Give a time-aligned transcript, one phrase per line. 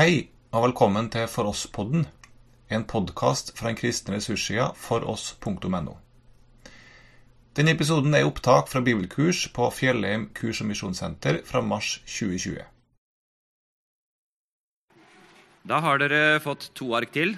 [0.00, 2.06] Hei, og velkommen til For oss-podden,
[2.72, 5.96] en podkast fra den kristne ressurssida foross.no.
[7.58, 12.64] Denne episoden er opptak fra bibelkurs på Fjellheim kurs- og misjonssenter fra mars 2020.
[15.68, 17.34] Da har dere fått to ark til.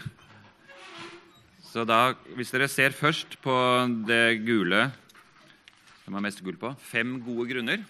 [1.67, 3.57] Så da, hvis dere ser først på
[4.07, 4.85] det gule
[6.05, 7.83] som er mest gull på, fem gode grunner,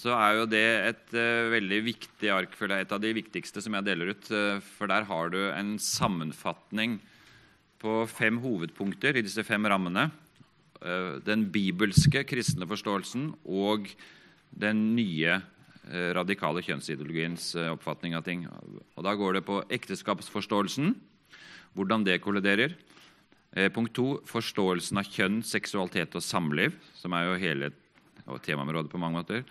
[0.00, 2.54] så er jo det et uh, veldig viktig ark.
[2.56, 4.30] for det er Et av de viktigste som jeg deler ut.
[4.32, 6.98] Uh, for der har du en sammenfatning
[7.80, 10.08] på fem hovedpunkter i disse fem rammene.
[10.80, 13.92] Uh, den bibelske kristne forståelsen og
[14.50, 15.40] den nye
[15.90, 18.44] radikale kjønnsideologiens oppfatning av ting.
[18.46, 20.92] Og Da går det på ekteskapsforståelsen,
[21.74, 22.76] hvordan det kolliderer.
[23.74, 27.72] Punkt to forståelsen av kjønn, seksualitet og samliv, som er jo hele
[28.44, 29.42] temaområdet på mange måter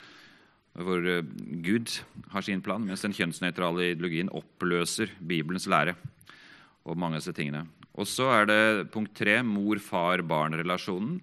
[0.77, 1.25] hvor eh,
[1.65, 1.91] Gud
[2.33, 5.95] har sin plan, mens den kjønnsnøytrale ideologien oppløser Bibelens lære.
[6.87, 7.65] Og mange av disse tingene.
[7.99, 11.19] Og så er det punkt tre mor-far-barn-relasjonen.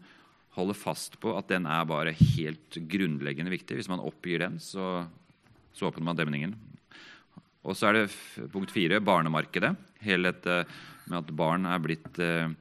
[0.57, 3.79] Holde fast på at den er bare helt grunnleggende viktig.
[3.79, 5.07] Hvis man oppgir den, så,
[5.77, 6.57] så åpner man demningen.
[7.67, 9.73] Og så er det punkt fire barnemarkedet.
[10.05, 10.35] Hele
[11.07, 12.53] med at barn er blitt eh,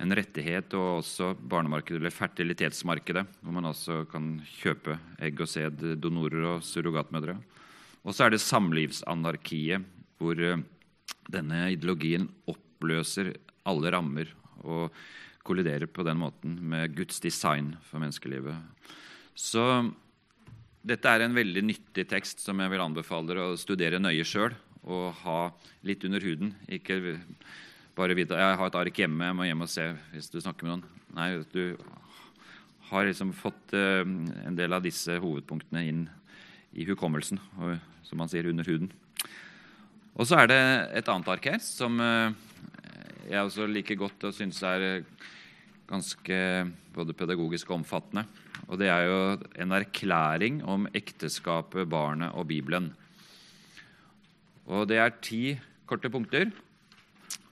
[0.00, 5.84] en rettighet, og også barnemarkedet, eller fertilitetsmarkedet, hvor man også kan kjøpe egg og sæd,
[6.00, 7.36] donorer og surrogatmødre.
[8.00, 9.84] Og så er det samlivsanarkiet,
[10.20, 10.62] hvor eh,
[11.30, 13.34] denne ideologien oppløser
[13.68, 14.30] alle rammer
[14.64, 14.94] og
[15.44, 18.56] kolliderer på den måten med Guds design for menneskelivet.
[19.36, 19.62] Så
[20.80, 24.56] dette er en veldig nyttig tekst som jeg vil anbefale dere å studere nøye sjøl
[24.80, 25.40] og ha
[25.84, 26.54] litt under huden.
[26.72, 27.18] Ikke
[28.00, 30.66] bare vite jeg har et ark hjemme, jeg må hjem og se hvis du snakker
[30.66, 30.84] med noen.
[31.16, 31.76] Nei, du
[32.90, 36.04] har liksom fått uh, en del av disse hovedpunktene inn
[36.72, 37.76] i hukommelsen, og,
[38.06, 38.90] som man sier, under huden.
[40.16, 40.62] Og så er det
[41.00, 42.32] et annet ark her som uh,
[43.28, 45.04] jeg også liker godt og syns er
[45.90, 46.38] ganske
[46.94, 48.24] både pedagogisk og omfattende.
[48.70, 49.20] Og det er jo
[49.60, 52.92] en erklæring om ekteskapet, barnet og Bibelen.
[54.70, 55.42] Og det er ti
[55.90, 56.50] korte punkter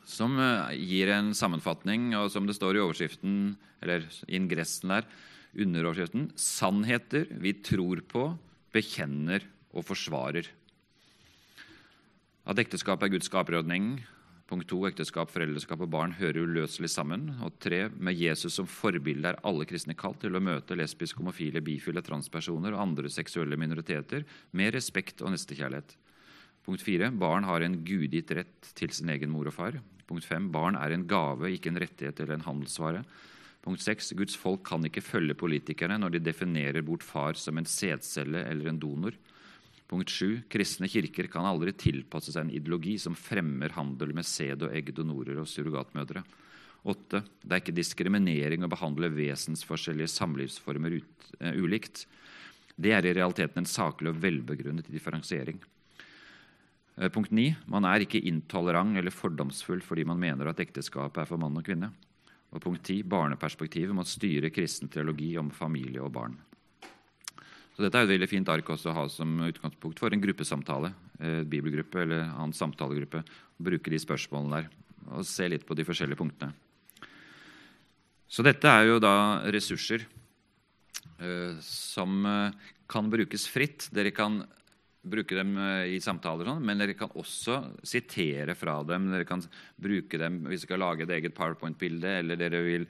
[0.09, 5.09] som eh, gir en sammenfatning, og som det står i overskriften, eller ingressen der,
[5.59, 8.31] underoverskriften 'Sannheter vi tror på,
[8.73, 10.49] bekjenner og forsvarer'.
[12.49, 13.99] At ekteskap er Guds skaperordning.
[14.49, 17.27] Punkt to, ekteskap, foreldreskap og barn hører uløselig sammen.
[17.45, 21.61] Og tre, med Jesus som forbilde er alle kristne kalt til å møte lesbiske, homofile,
[21.61, 24.25] bifile, transpersoner og andre seksuelle minoriteter
[24.57, 25.93] med respekt og nestekjærlighet.
[26.65, 29.77] Punkt fire, barn har en gudgitt rett til sin egen mor og far.
[30.09, 30.51] Punkt 5.
[30.55, 33.03] Barn er en gave, ikke en rettighet eller en handelsvare.
[33.65, 34.15] Punkt 6.
[34.17, 38.71] Guds folk kan ikke følge politikerne når de definerer bort far som en sædcelle eller
[38.71, 39.17] en donor.
[39.89, 40.45] Punkt 7.
[40.53, 44.93] Kristne kirker kan aldri tilpasse seg en ideologi som fremmer handel med sæd og egg,
[44.97, 46.25] donorer og surrogatmødre.
[46.89, 47.23] 8.
[47.43, 52.05] Det er ikke diskriminering å behandle vesensforskjellige samlivsformer ut, uh, ulikt.
[52.79, 55.59] Det er i realiteten en saklig og velbegrunnet differensiering.
[56.99, 57.53] Eh, punkt 9.
[57.71, 61.67] Man er ikke intolerant eller fordomsfull fordi man mener at ekteskapet er for mann og
[61.67, 61.93] kvinne.
[62.51, 63.05] Og punkt 10.
[63.07, 66.37] Barneperspektivet må styre kristen teologi om familie og barn.
[67.77, 70.91] Så Dette er et veldig fint ark også å ha som utgangspunkt for en gruppesamtale.
[71.21, 73.23] Eh, bibelgruppe eller annen samtalegruppe.
[73.63, 74.71] Bruke de spørsmålene der
[75.09, 76.53] og se litt på de forskjellige punktene.
[78.29, 80.03] Så dette er jo da ressurser
[81.23, 83.87] eh, som eh, kan brukes fritt.
[83.95, 84.43] Dere kan
[85.11, 89.11] bruke dem eh, i samtaler, sånn, men dere kan også sitere fra dem.
[89.13, 89.45] Dere kan
[89.77, 92.89] bruke dem hvis dere skal lage et eget powerpoint-bilde, eller dere vil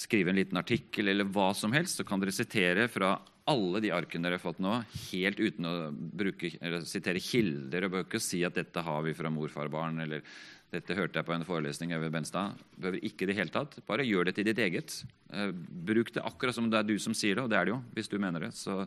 [0.00, 2.00] skrive en liten artikkel, eller hva som helst.
[2.00, 3.14] Så kan dere sitere fra
[3.50, 4.76] alle de arkene dere har fått nå,
[5.10, 6.52] helt uten å bruke,
[6.86, 7.88] sitere kilder.
[7.88, 10.22] Og ikke si at 'dette har vi fra morfar og barn', eller
[10.70, 12.54] 'dette hørte jeg på en forelesning over Benstad'.
[12.78, 13.80] Behøver ikke det hele tatt.
[13.86, 15.02] Bare gjør det til ditt eget.
[15.32, 17.74] Eh, bruk det akkurat som det er du som sier det, og det er det
[17.74, 18.54] jo, hvis du mener det.
[18.54, 18.86] Så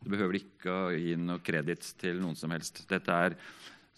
[0.00, 2.82] du behøver ikke å gi noe kreditt til noen som helst.
[2.88, 3.36] Dette er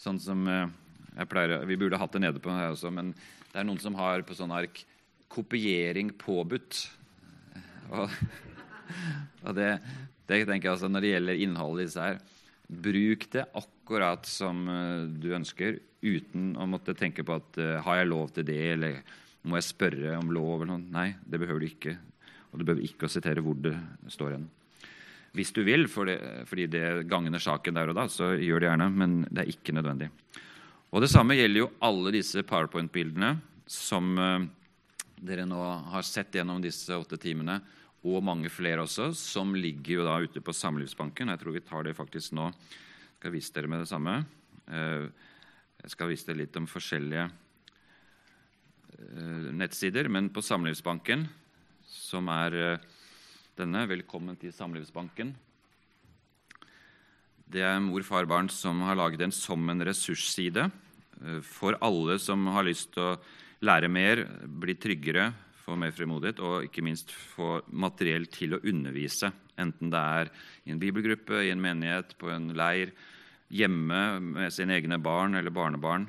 [0.00, 0.66] sånn som eh,
[1.12, 3.12] jeg pleier, Vi burde hatt det nede på her også, men
[3.52, 4.84] det er noen som har på sånn ark
[5.32, 6.82] 'kopiering påbudt'.
[7.92, 8.10] Og,
[9.46, 9.70] og det,
[10.28, 12.20] det, tenker jeg altså Når det gjelder innholdet i disse her,
[12.72, 18.00] bruk det akkurat som eh, du ønsker, uten å måtte tenke på at uh, 'har
[18.00, 19.02] jeg lov til det', eller
[19.46, 20.64] 'må jeg spørre om lov'?
[20.64, 20.90] eller noe.
[20.90, 21.94] Nei, det behøver du ikke.
[22.50, 23.76] Og du behøver ikke å sitere hvor det
[24.10, 24.48] står hen.
[25.32, 26.18] Hvis du vil, for det,
[26.48, 29.72] fordi det gagner saken der og da, så gjør det gjerne, men det er ikke
[29.72, 30.10] nødvendig.
[30.92, 33.30] Og Det samme gjelder jo alle disse PowerPoint-bildene
[33.64, 34.44] som uh,
[35.16, 35.62] dere nå
[35.94, 37.60] har sett gjennom disse åtte timene,
[38.02, 41.30] og mange flere også, som ligger jo da ute på Samlivsbanken.
[41.30, 42.48] Jeg tror vi tar det faktisk nå.
[42.50, 44.16] Jeg skal vise dere med det samme.
[44.66, 45.04] Eh,
[45.84, 47.28] jeg skal vise deg litt om forskjellige
[48.98, 51.28] eh, nettsider, men på Samlivsbanken,
[51.86, 52.90] som er eh,
[53.58, 55.34] denne Velkommen til Samlivsbanken.
[57.52, 60.70] Det er Mor, far, barn som har laget den som en ressursside
[61.44, 63.18] for alle som har lyst til å
[63.62, 65.26] lære mer, bli tryggere,
[65.62, 69.30] få mer frimodighet og ikke minst få materiell til å undervise.
[69.60, 70.32] Enten det er
[70.64, 72.94] i en bibelgruppe, i en menighet, på en leir,
[73.52, 74.00] hjemme
[74.32, 76.08] med sine egne barn eller barnebarn.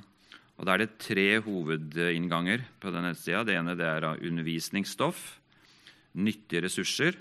[0.56, 3.44] Og Da er det tre hovedinnganger på denne nettsida.
[3.44, 5.42] Det ene det er undervisningsstoff,
[6.16, 7.20] nyttige ressurser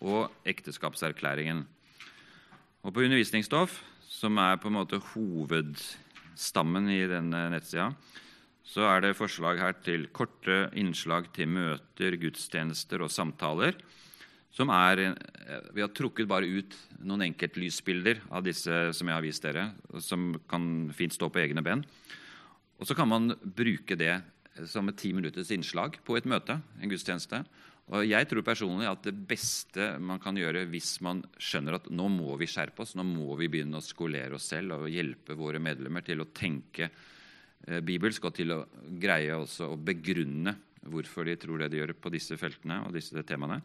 [0.00, 1.64] og ekteskapserklæringen.
[2.82, 7.92] Og På undervisningsstoff, som er på en måte hovedstammen i denne nettsida,
[8.62, 13.74] så er det forslag her til korte innslag til møter, gudstjenester og samtaler
[14.58, 15.14] som er
[15.74, 16.74] Vi har trukket bare ut
[17.04, 19.68] noen enkeltlysbilder av disse som jeg har vist dere,
[20.02, 21.84] som kan fint stå på egne ben.
[22.78, 24.16] Og så kan man bruke det
[24.66, 27.44] som et ti minutters innslag på et møte, en gudstjeneste.
[27.88, 32.08] Og jeg tror personlig at det beste man kan gjøre hvis man skjønner at nå
[32.12, 35.60] må vi skjerpe oss, nå må vi begynne å skolere oss selv og hjelpe våre
[35.62, 38.62] medlemmer til å tenke eh, bibelsk og til å
[39.00, 40.56] greie også å begrunne
[40.88, 43.60] hvorfor de tror det de gjør på disse feltene og disse temaene,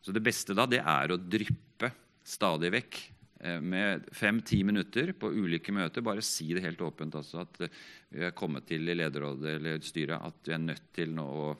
[0.00, 1.90] så det beste da, det er å dryppe
[2.24, 2.98] stadig vekk
[3.44, 6.04] eh, med fem-ti minutter på ulike møter.
[6.06, 7.80] Bare si det helt åpent altså, at eh,
[8.14, 11.50] vi er kommet til i lederrådet eller styret at vi er nødt til nå å,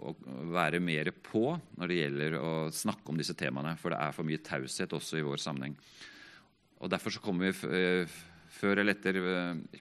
[0.00, 0.14] å
[0.54, 1.44] være mer på
[1.76, 3.76] når det gjelder å snakke om disse temaene.
[3.80, 5.76] For det er for mye taushet også i vår sammenheng.
[6.80, 8.20] Og Derfor så kommer vi eh,
[8.50, 9.18] før eller etter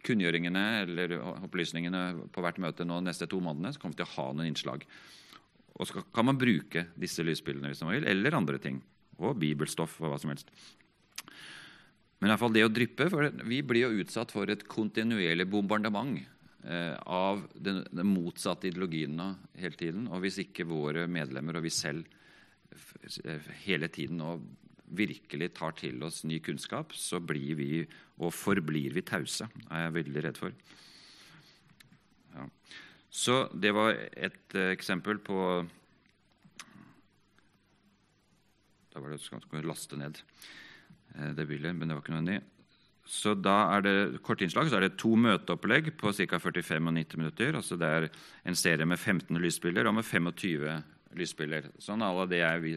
[0.06, 4.16] kunngjøringene eller opplysningene på hvert møte nå neste to månedene, så kommer vi til å
[4.18, 4.86] ha noen innslag.
[5.80, 8.82] Og så kan man bruke disse lysbildene hvis man vil, eller andre ting.
[9.20, 10.52] Og bibelstoff og hva som helst.
[12.20, 15.48] Men i hvert fall det å dryppe, for vi blir jo utsatt for et kontinuerlig
[15.50, 19.30] bombardement eh, av den, den, motsatte ideologien nå
[19.62, 20.10] hele tiden.
[20.12, 22.04] Og hvis ikke våre medlemmer og vi selv
[23.64, 24.44] hele tiden og
[24.90, 27.72] virkelig tar til oss ny kunnskap, så blir vi
[28.20, 30.56] og forblir vi tause, er jeg veldig redd for.
[32.36, 32.46] Ja.
[33.10, 35.66] Så det var et uh, eksempel på
[38.90, 40.18] Da var det skal vi laste ned
[41.16, 42.59] uh, det bildet, men det var ikke nødvendig.
[43.10, 46.38] Så da er det kort innslag, så er det to møteopplegg på ca.
[46.38, 47.56] 45 og 90 minutter.
[47.58, 48.10] altså Det er
[48.46, 50.84] en serie med 15 lysbilder og med 25
[51.18, 51.72] lysbilder.
[51.82, 52.68] Sånn alle det er,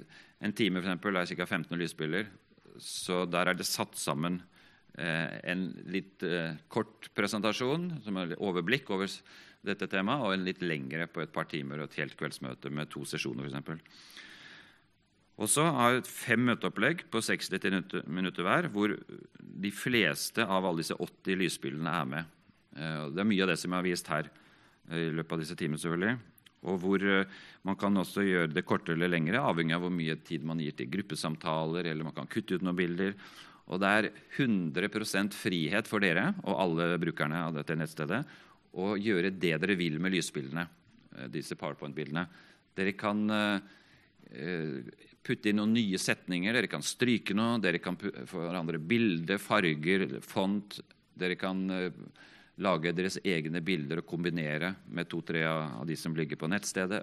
[0.42, 1.46] En time for eksempel, er ca.
[1.46, 2.26] 15 lysbilder.
[2.80, 4.40] Så der er det satt sammen
[4.96, 9.06] eh, en litt eh, kort presentasjon, som er overblikk over
[9.62, 12.90] dette temaet, og en litt lengre på et par timer og et helt kveldsmøte med
[12.90, 13.84] to sesjoner f.eks.
[15.42, 17.50] Og så har vi fem møteopplegg på 60
[18.06, 22.36] minutter hver, hvor de fleste av alle disse 80 lysbildene er med.
[22.76, 25.42] Eh, det er mye av det som jeg har vist her eh, i løpet av
[25.42, 25.82] disse timene.
[25.82, 26.14] selvfølgelig.
[26.70, 27.34] Og hvor eh,
[27.66, 30.78] man kan også gjøre det kortere eller lengre, avhengig av hvor mye tid man gir
[30.78, 33.18] til gruppesamtaler, eller man kan kutte ut noen bilder.
[33.66, 38.22] Og det er 100% frihet for dere og alle brukerne av dette nettstedet
[38.78, 40.64] å gjøre det dere vil med lysbildene,
[41.30, 42.24] disse PowerPoint-bildene.
[42.74, 43.20] Dere kan
[45.22, 50.80] putte inn noen nye setninger, dere kan stryke noe, dere kan forandre bilde, farger, font.
[51.14, 51.90] Dere kan eh,
[52.64, 57.02] lage deres egne bilder og kombinere med to-tre av de som ligger på nettstedet.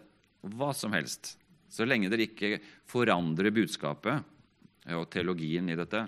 [0.56, 1.36] Hva som helst.
[1.70, 2.58] Så lenge dere ikke
[2.90, 4.26] forandrer budskapet
[4.96, 6.08] og teologien i dette,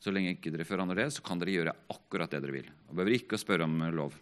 [0.00, 2.70] så lenge ikke dere forandrer det, så kan dere gjøre akkurat det dere vil.
[2.88, 4.16] Og behøver ikke å spørre om lov.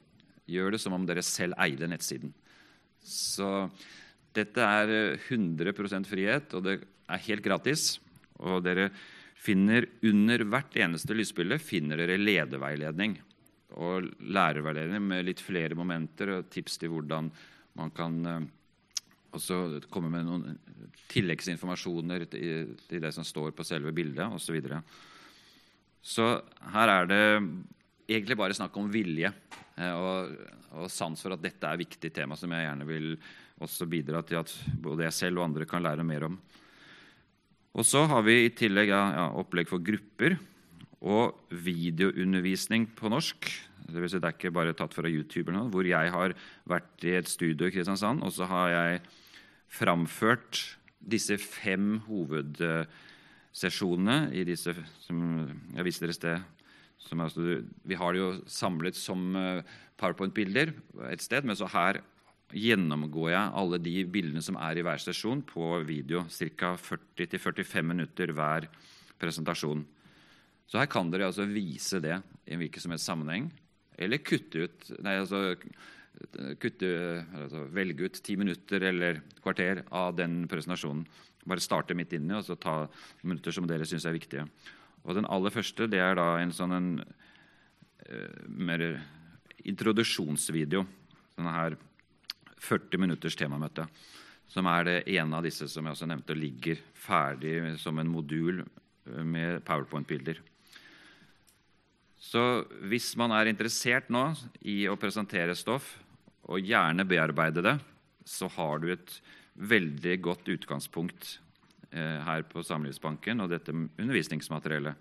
[0.50, 2.32] Gjør det som om dere selv eide nettsiden.
[3.04, 3.68] Så
[4.34, 4.92] dette er
[5.28, 7.98] 100 eh, frihet, og det er helt gratis.
[8.44, 8.88] Og dere
[9.44, 13.18] finner under hvert eneste lysbilde finner dere lederveiledning.
[13.80, 17.30] Og lærerveiledning med litt flere momenter og tips til hvordan
[17.74, 18.44] man kan eh,
[19.34, 20.58] også komme med noen
[21.10, 24.46] tilleggsinformasjoner til det som står på selve bildet osv.
[24.46, 24.80] Så, videre.
[26.00, 26.28] så
[26.74, 27.24] her er det
[28.06, 30.34] egentlig bare snakk om vilje eh, og,
[30.74, 33.14] og, sans for at dette er viktig tema som jeg gjerne vil
[33.64, 36.38] også bidra til at både jeg selv og andre kan lære mer om.
[37.74, 40.36] Og så har vi i tillegg ja, opplegg for grupper
[41.04, 43.50] og videoundervisning på norsk.
[43.84, 46.30] Det, vil si det er ikke bare tatt fra YouTube, eller noe, hvor jeg har
[46.70, 49.00] vært i et studio i Kristiansand, og så har jeg
[49.74, 54.72] framført disse fem hovedsesjonene i disse
[55.04, 55.16] som
[55.74, 56.38] jeg viste dere i sted
[57.12, 59.60] Altså, vi har det jo samlet som eh,
[60.00, 60.72] powerpoint-bilder
[61.10, 62.00] et sted, men så her
[62.54, 66.24] gjennomgår jeg alle de bildene som er i hver sesjon, på video.
[66.30, 66.74] Ca.
[66.78, 68.68] 40-45 minutter hver
[69.20, 69.84] presentasjon.
[70.70, 73.50] Så her kan dere altså vise det i en hvilken som helst sammenheng.
[74.00, 75.54] Eller kutte ut nei, altså,
[76.62, 76.90] kutte,
[77.36, 81.04] altså, Velge ut ti minutter eller kvarter av den presentasjonen.
[81.44, 82.84] Bare starte midt inni og så ta
[83.22, 84.46] minutter som dere syns er viktige.
[85.04, 86.92] Og Den aller første det er da en sånn en,
[88.08, 88.86] uh, mer
[89.68, 90.86] introduksjonsvideo.
[91.36, 91.76] Sånn her
[92.64, 93.86] 40 minutters temamøte.
[94.50, 98.62] Som er det ene av disse som jeg også nevnte, ligger ferdig som en modul
[99.04, 100.40] med powerpoint-bilder.
[102.24, 104.30] Så hvis man er interessert nå
[104.64, 105.98] i å presentere stoff,
[106.44, 107.78] og gjerne bearbeide det,
[108.24, 109.12] så har du et
[109.54, 111.38] veldig godt utgangspunkt
[111.92, 114.96] eh, her på Samlivsbanken og dette undervisningsmateriellet.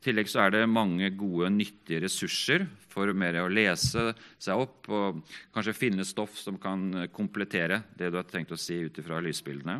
[0.00, 4.88] I tillegg så er det mange gode, nyttige ressurser for mer å lese seg opp
[4.88, 5.18] og
[5.52, 9.76] kanskje finne stoff som kan komplettere det du har tenkt å si ut ifra lysbildene.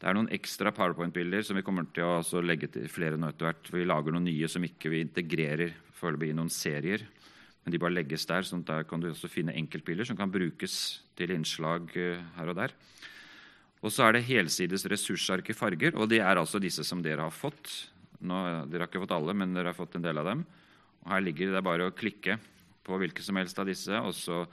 [0.00, 3.50] Det er noen ekstra powerpoint-bilder som vi kommer til å legge til flere nå etter
[3.50, 3.68] hvert.
[3.76, 7.04] Vi lager noen nye som ikke vi integrerer i noen serier.
[7.64, 10.32] Men de bare legges der, sånn at der kan du også finne enkeltbilder som kan
[10.32, 12.74] brukes til innslag eh, her og der.
[13.82, 17.26] Og så er det helsides ressursark i farger, og det er altså disse som dere
[17.26, 17.90] har fått.
[18.24, 18.36] Nå,
[18.70, 20.44] dere har ikke fått alle, men dere har fått en del av dem.
[21.04, 22.38] Og her ligger det bare å klikke
[22.86, 24.44] på hvilke som helst av disse, og så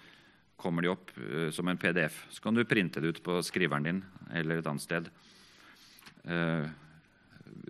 [0.60, 2.24] kommer de opp uh, som en PDF.
[2.34, 4.02] Så kan du printe det ut på skriveren din
[4.34, 5.10] eller et annet sted.
[6.24, 6.70] Uh,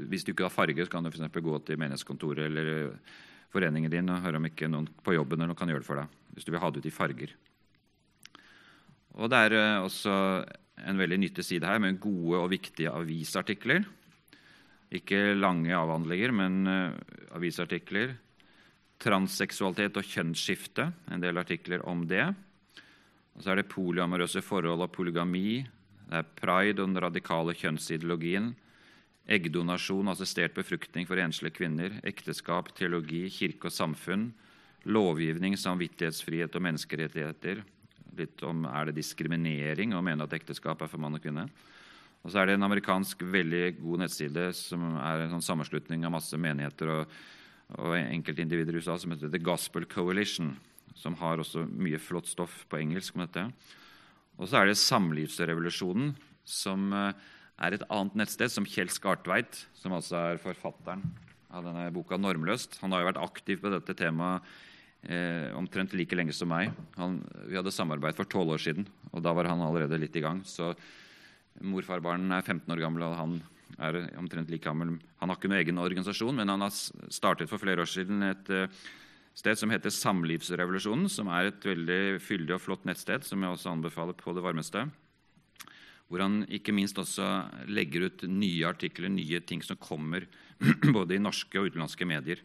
[0.10, 1.40] hvis du ikke har farge, så kan du f.eks.
[1.44, 3.16] gå til menighetskontoret eller eh,
[3.54, 6.00] foreningen din og høre om ikke noen på jobben eller noen kan gjøre det for
[6.00, 6.14] deg.
[6.34, 7.34] Hvis du vil ha det ut i farger.
[9.20, 10.16] Og Det er uh, også
[10.88, 13.86] en veldig nyttig side her med gode og viktige avisartikler.
[14.94, 16.68] Ikke lange avhandlinger, men
[17.34, 18.14] avisartikler.
[19.02, 22.28] Transseksualitet og kjønnsskifte, en del artikler om det.
[23.34, 25.64] Og så er det polyamorøse forhold og polygami,
[26.14, 28.52] det er pride og den radikale kjønnsideologien.
[29.34, 31.96] Eggdonasjon, assistert befruktning for enslige kvinner.
[32.06, 34.28] Ekteskap, teologi, kirke og samfunn.
[34.86, 37.64] Lovgivning, samvittighetsfrihet og menneskerettigheter.
[38.20, 41.48] Litt om er det diskriminering å mene at ekteskap er for mann og kvinne.
[42.24, 46.14] Og så er det en amerikansk veldig god nettside som er en sånn sammenslutning av
[46.16, 47.16] masse menigheter og,
[47.76, 50.54] og enkeltindivider i USA som heter The Gospel Coalition,
[50.96, 53.44] som har også mye flott stoff på engelsk om dette.
[54.40, 56.14] Og så er det Samlivsrevolusjonen,
[56.48, 57.12] som eh,
[57.64, 61.04] er et annet nettsted, som Kjell Skartveit, som altså er forfatteren
[61.54, 62.80] av denne boka 'Normløst'.
[62.82, 64.42] Han har jo vært aktiv på dette temaet
[65.06, 66.72] eh, omtrent like lenge som meg.
[66.98, 70.24] Han, vi hadde samarbeid for tolv år siden, og da var han allerede litt i
[70.24, 70.42] gang.
[70.48, 70.74] Så
[71.62, 73.38] morfarbarn er 15 år gammel, og han
[73.82, 74.98] er omtrent like gammel.
[75.22, 78.52] Han har ikke noen egen organisasjon, men han har startet for flere år siden et
[78.54, 78.84] eh,
[79.38, 83.74] sted som heter Samlivsrevolusjonen, som er et veldig fyldig og flott nettsted som jeg også
[83.74, 84.86] anbefaler på det varmeste.
[86.10, 87.26] Hvor han ikke minst også
[87.72, 90.28] legger ut nye artikler, nye ting som kommer
[90.98, 92.44] både i norske og utenlandske medier.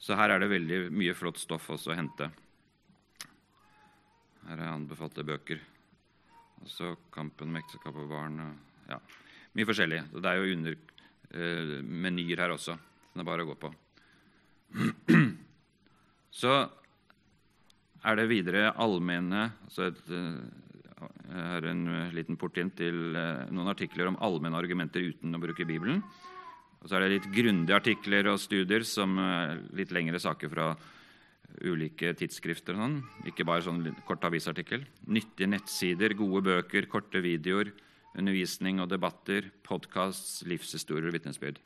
[0.00, 2.28] Så her er det veldig mye flott stoff også å hente.
[4.46, 5.60] Her er anbefalte bøker.
[6.64, 8.40] Også 'Kampen med ekteskap og barn'.
[8.88, 8.98] Ja,
[9.54, 10.02] mye forskjellig.
[10.12, 10.76] Det er jo under
[11.30, 12.76] eh, menyer her også.
[12.76, 13.72] Så det er bare å gå på.
[16.40, 16.52] Så
[18.06, 20.02] er det videre allmenne altså et,
[21.26, 25.40] Her er en liten port inn til eh, noen artikler om allmenne argumenter uten å
[25.42, 26.02] bruke Bibelen.
[26.80, 30.68] Og så er det litt grundige artikler og studier som eh, litt lengre saker fra
[31.64, 32.76] ulike tidsskrifter.
[32.76, 32.96] og Sånn.
[33.28, 34.84] Ikke bare sånn kort avisartikkel.
[35.06, 37.72] Nyttige nettsider, gode bøker, korte videoer,
[38.16, 41.60] undervisning og debatter, podkast, livshistorier og vitnesbyrd.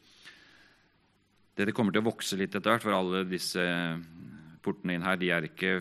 [1.59, 3.63] Dere kommer til å vokse litt etter hvert, for alle disse
[4.65, 5.81] portene inn her de er ikke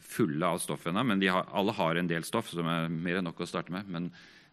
[0.00, 3.26] fulle av stoff ennå, men har, alle har en del stoff som er mer enn
[3.28, 3.88] nok å starte med.
[3.90, 4.08] Men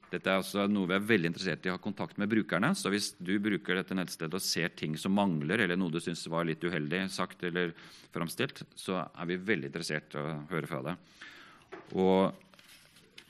[0.08, 2.70] dette er også noe vi er veldig interessert i å ha kontakt med brukerne.
[2.80, 6.24] Så hvis du bruker dette nettstedet og ser ting som mangler, eller noe du syns
[6.32, 7.74] var litt uheldig sagt eller
[8.14, 11.18] framstilt, så er vi veldig interessert i å høre fra deg.
[12.00, 12.32] Og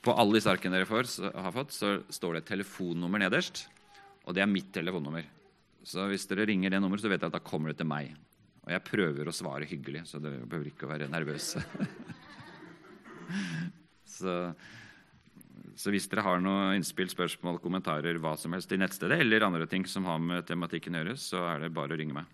[0.06, 3.66] på alle disse arkene dere får, har fått, så står det et telefonnummer nederst.
[4.28, 5.26] Og det er mitt telefonnummer.
[5.88, 8.14] Så hvis dere ringer det nummeret, så vet dere at da kommer det til meg.
[8.68, 11.62] Og jeg prøver å svare hyggelig, så dere behøver ikke å være nervøse.
[14.18, 14.34] så,
[15.76, 19.68] så, hvis dere har noen innspill, spørsmål, kommentarer, hva som helst i nettstedet, eller andre
[19.70, 22.28] ting som har med tematikken å gjøre, så er det bare å ringe meg.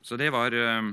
[0.00, 0.90] Så det var uh,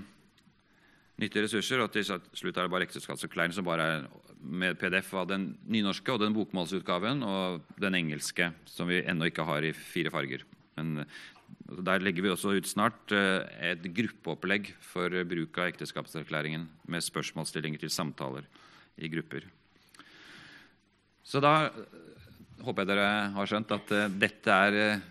[1.22, 1.82] nyttige ressurser.
[1.82, 4.08] Og til slutt er det bare ekteskapsforklaringen som bare er
[4.38, 9.48] med PDF av den nynorske og den bokmålsutgaven og den engelske, som vi ennå ikke
[9.48, 10.46] har i fire farger.
[10.78, 11.08] Men
[11.68, 13.44] der legger vi også ut snart eh,
[13.74, 18.48] et gruppeopplegg for bruk av ekteskapserklæringen med spørsmålsstillinger til samtaler
[18.98, 19.46] i grupper.
[21.28, 21.80] Så da eh,
[22.64, 25.02] håper jeg dere har skjønt at eh, dette er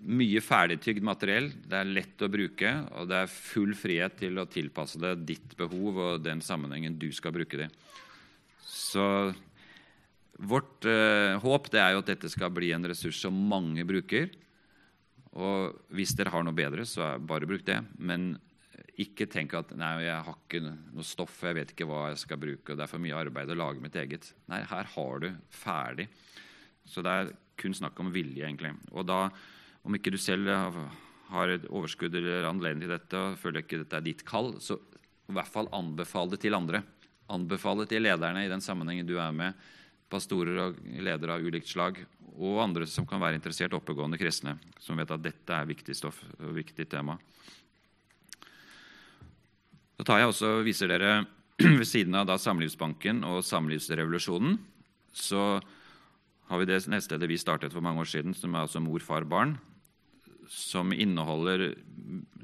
[0.00, 1.50] mye ferdigtygd materiell.
[1.68, 5.54] Det er lett å bruke, og det er full frihet til å tilpasse det ditt
[5.58, 7.70] behov og den sammenhengen du skal bruke det.
[8.64, 9.04] Så
[10.40, 14.30] vårt eh, håp er jo at dette skal bli en ressurs som mange bruker.
[15.38, 17.78] Og hvis dere har noe bedre, så bare bruk det.
[18.02, 18.32] Men
[19.00, 22.40] ikke tenk at nei, jeg har ikke noe stoff, jeg vet ikke hva jeg skal
[22.40, 24.32] bruke, og det er for mye arbeid å lage mitt eget.
[24.50, 26.08] Nei, her har du ferdig.
[26.88, 28.74] Så det er kun snakk om vilje, egentlig.
[28.90, 29.26] Og da,
[29.86, 30.50] om ikke du selv
[31.30, 34.78] har et overskudd eller anledning til dette, og føler ikke dette er ditt kall, så
[35.30, 36.82] i hvert fall anbefal det til andre.
[37.30, 39.68] Anbefal det til lederne i den sammenhengen du er med,
[40.10, 42.00] pastorer og ledere av ulikt slag,
[42.40, 46.22] og andre som kan være interessert oppegående kristne, som vet at dette er viktig stoff
[46.40, 47.18] og viktig tema.
[50.00, 51.26] Så tar jeg også viser dere
[51.80, 54.56] ved siden av da Samlivsbanken og Samlivsrevolusjonen,
[55.12, 55.60] så
[56.48, 59.26] har vi det nettstedet vi startet for mange år siden, som er altså Mor, far,
[59.28, 59.58] barn,
[60.50, 61.68] som inneholder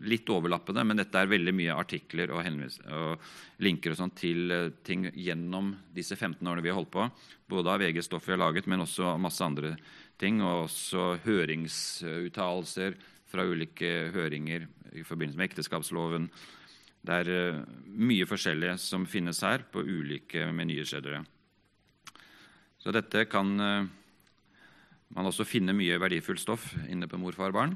[0.07, 2.47] litt overlappende, men dette er veldig mye artikler og,
[2.95, 7.09] og linker og til eh, ting gjennom disse 15 årene vi har holdt på.
[7.51, 9.75] Både av eget stoff vi har laget, men også masse andre
[10.23, 10.39] ting.
[10.39, 12.95] Og også høringsuttalelser
[13.27, 16.31] fra ulike høringer i forbindelse med ekteskapsloven,
[17.07, 20.87] det er eh, mye forskjellig som finnes her på ulike menyer.
[20.87, 23.91] Så dette kan eh,
[25.15, 27.75] man også finne mye verdifullt stoff inne på Mor, far, barn.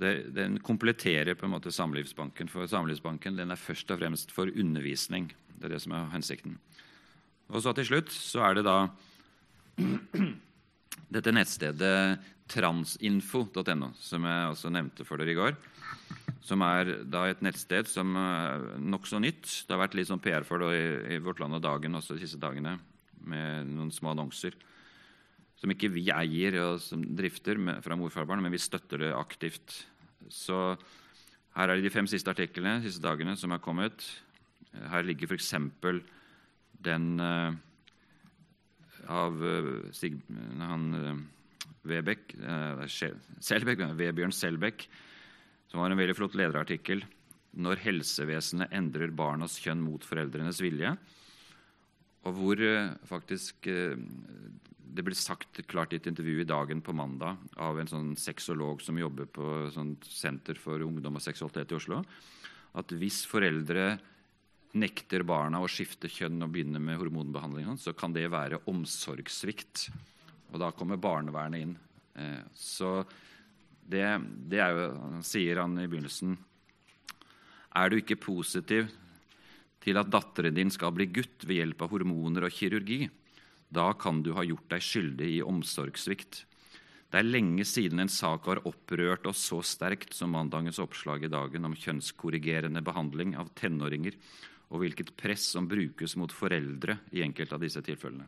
[0.00, 4.50] Det, den kompletterer på en måte Samlivsbanken, for Samlivsbanken den er først og fremst for
[4.50, 5.28] undervisning.
[5.54, 6.58] Det er det som er hensikten.
[7.52, 8.78] Og så til slutt så er det da
[11.14, 11.94] dette nettstedet
[12.50, 15.54] transinfo.no, som jeg også nevnte for dere i går
[16.44, 19.46] som er da et nettsted som er nokså nytt.
[19.64, 22.16] Det har vært litt sånn PR for det i, i Vårt Land og Dagen også
[22.16, 22.76] de siste dagene,
[23.24, 24.56] med noen små annonser.
[25.64, 29.78] Som ikke vi eier og som drifter med, fra morfarbarn, men vi støtter det aktivt.
[30.28, 30.58] Så
[31.56, 34.04] her er det de fem siste artiklene de siste dagene som er kommet.
[34.92, 35.54] Her ligger f.eks.
[36.84, 37.56] den uh,
[39.08, 40.20] av uh, Stig,
[40.60, 42.36] han, uh, Vebek,
[43.40, 44.84] Selbek, Vebjørn Selbekk
[45.74, 47.00] som var en veldig flott lederartikkel.
[47.58, 50.92] 'Når helsevesenet endrer barnas kjønn mot foreldrenes vilje'.
[52.24, 53.98] Og hvor eh, faktisk eh,
[54.94, 58.82] det ble sagt klart i et intervju i Dagen på mandag av en sånn sexolog
[58.84, 62.02] som jobber på et senter for ungdom og seksualitet i Oslo,
[62.78, 63.96] at hvis foreldre
[64.78, 69.88] nekter barna å skifte kjønn og begynne med hormonbehandling, så kan det være omsorgssvikt.
[70.52, 71.76] Og da kommer barnevernet inn.
[72.18, 72.96] Eh, så
[73.84, 74.06] det,
[74.50, 74.88] det er jo,
[75.26, 76.38] sier han i begynnelsen
[77.76, 78.86] Er du ikke positiv
[79.84, 83.04] til at datteren din skal bli gutt ved hjelp av hormoner og kirurgi,
[83.74, 86.44] da kan du ha gjort deg skyldig i omsorgssvikt.
[87.10, 91.30] Det er lenge siden en sak har opprørt oss så sterkt som mandagens oppslag i
[91.30, 94.16] dagen om kjønnskorrigerende behandling av tenåringer,
[94.72, 98.26] og hvilket press som brukes mot foreldre i enkelte av disse tilfellene.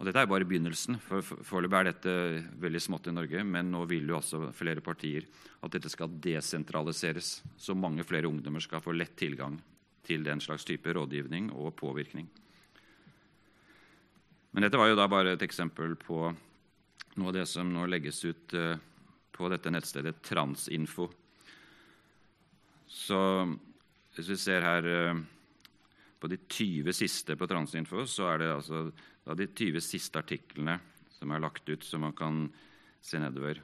[0.00, 0.96] Og Dette er bare begynnelsen.
[0.98, 2.14] for Foreløpig er dette
[2.58, 5.28] veldig smått i Norge, men nå vil jo også flere partier
[5.62, 9.60] at dette skal desentraliseres, så mange flere ungdommer skal få lett tilgang
[10.06, 12.28] til den slags type rådgivning og påvirkning.
[14.52, 16.26] Men dette var jo da bare et eksempel på
[17.16, 18.76] noe av det som nå legges ut eh,
[19.32, 21.08] på dette nettstedet Transinfo.
[22.88, 23.20] Så
[24.16, 25.22] hvis vi ser her eh,
[26.20, 28.84] på de 20 siste på Transinfo, så er det altså
[29.38, 30.76] de 20 siste artiklene
[31.14, 32.44] som er lagt ut, som man kan
[33.02, 33.60] se nedover.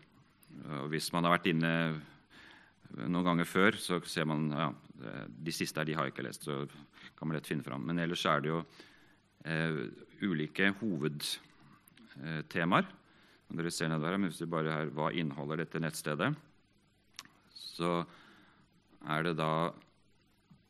[0.80, 1.72] Og hvis man har vært inne
[2.96, 4.68] noen ganger før, så ser man ja,
[5.28, 6.54] De siste her de har jeg ikke lest, så
[7.18, 7.82] kan man lett finne fram.
[7.86, 8.60] Men ellers er det jo
[9.44, 9.74] eh,
[10.24, 12.86] ulike hovedtemaer.
[13.48, 16.30] Dere ser nedover, her, men hvis vi bare her, Hva inneholder dette nettstedet?
[17.54, 17.90] Så
[19.08, 19.52] er det da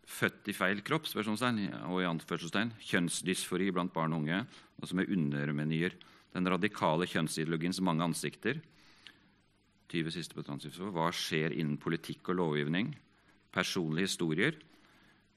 [0.08, 4.38] født i feil kropp, og i anførselstegn, kjønnsdysfori blant barn og unge,
[4.80, 5.92] og som er undermenyer.
[6.32, 8.60] Den radikale kjønnsideologiens mange ansikter.
[9.88, 10.44] 20 siste på
[10.92, 12.92] Hva skjer innen politikk og lovgivning?
[13.52, 14.58] Personlige historier.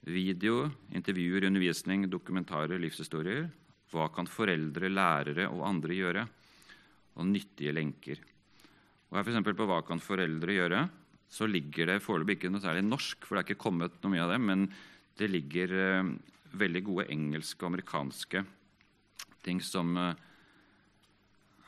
[0.02, 3.48] Video, intervjuer, undervisning, dokumentarer, livshistorier.
[3.92, 6.26] Hva kan foreldre, lærere og andre gjøre?
[7.16, 8.20] Og nyttige lenker.
[9.10, 10.88] Og her for på Hva kan foreldre gjøre?
[11.32, 14.24] så ligger det foreløpig ikke noe særlig norsk, for det er ikke kommet noe mye
[14.26, 14.66] av det, men
[15.16, 16.10] det ligger eh,
[16.60, 18.42] veldig gode engelske og amerikanske
[19.42, 20.12] ting som eh,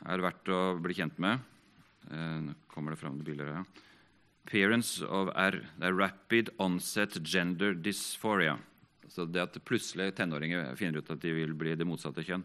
[0.05, 1.41] er verdt å bli kjent med.
[2.11, 3.65] Eh, nå kommer det fram bilder her.
[4.45, 8.59] Parents of R, det er rapid onset gender dysphoria.
[9.09, 12.45] Så det at plutselig tenåringer finner ut at de vil bli det motsatte kjønn.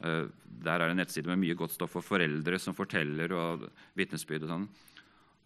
[0.00, 0.26] Eh,
[0.64, 4.46] der er det en nettside med mye godt stoff for foreldre som forteller og vitnesbyrd.
[4.48, 4.66] Og sånn.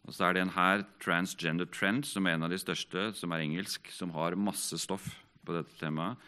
[0.05, 3.33] Og så er det en her, Transgender Trend, som er en av de største, som
[3.33, 5.09] er engelsk, som har masse stoff
[5.45, 6.21] på dette temaet.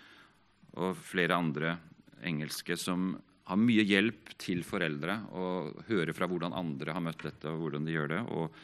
[0.76, 1.76] Og flere andre
[2.24, 3.14] engelske som
[3.46, 7.86] har mye hjelp til foreldre og høre fra hvordan andre har møtt dette, og hvordan
[7.86, 8.56] de gjør det, og,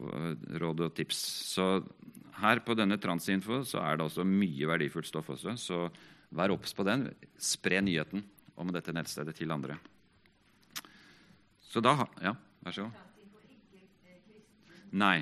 [0.00, 1.20] og råd og tips.
[1.54, 1.68] Så
[2.40, 5.86] her på denne Transinfo så er det også mye verdifullt stoff også, så
[6.36, 7.08] vær obs på den.
[7.40, 8.24] Spre nyheten
[8.60, 9.78] om dette nettstedet til andre.
[11.70, 13.06] Så da Ja, vær så god.
[14.90, 15.18] Nei.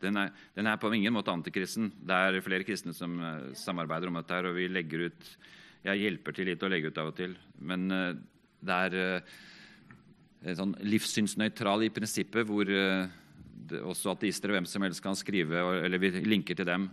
[0.00, 1.90] Den er, den er, på ingen måte antikristen.
[1.92, 4.32] Det er flere kristne som uh, samarbeider om dette.
[4.32, 5.36] her, og vi legger ut,
[5.84, 7.36] Jeg hjelper til litt å legge ut av og til.
[7.60, 8.16] Men uh,
[8.60, 15.04] det er uh, sånn livssynsnøytral i prinsippet, hvor det, også ateister og hvem som helst
[15.04, 16.88] kan skrive, eller vi linker til dem.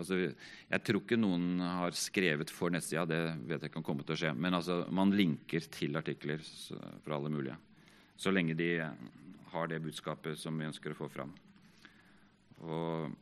[0.00, 4.16] Altså, jeg tror ikke noen har skrevet for nettsida, det vet jeg kan komme til
[4.16, 4.32] å skje.
[4.34, 7.58] Men altså, man linker til artikler fra alle mulige.
[8.18, 8.72] Så lenge de
[9.52, 11.30] har det budskapet som vi ønsker å få fram.
[12.60, 13.14] Og,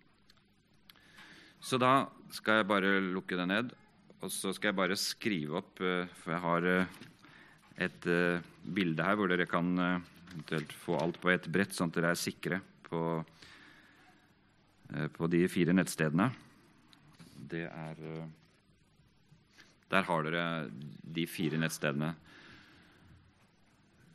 [1.61, 1.93] så da
[2.35, 3.77] skal jeg bare lukke det ned,
[4.19, 6.97] og så skal jeg bare skrive opp eh, For jeg har eh,
[7.79, 11.99] et uh, bilde her hvor dere kan eventuelt få alt på et brett, sånn at
[11.99, 13.01] dere er sikre på,
[15.14, 16.29] på de fire nettstedene.
[17.49, 18.03] Det er
[19.88, 20.45] Der har dere
[21.03, 22.12] de fire nettstedene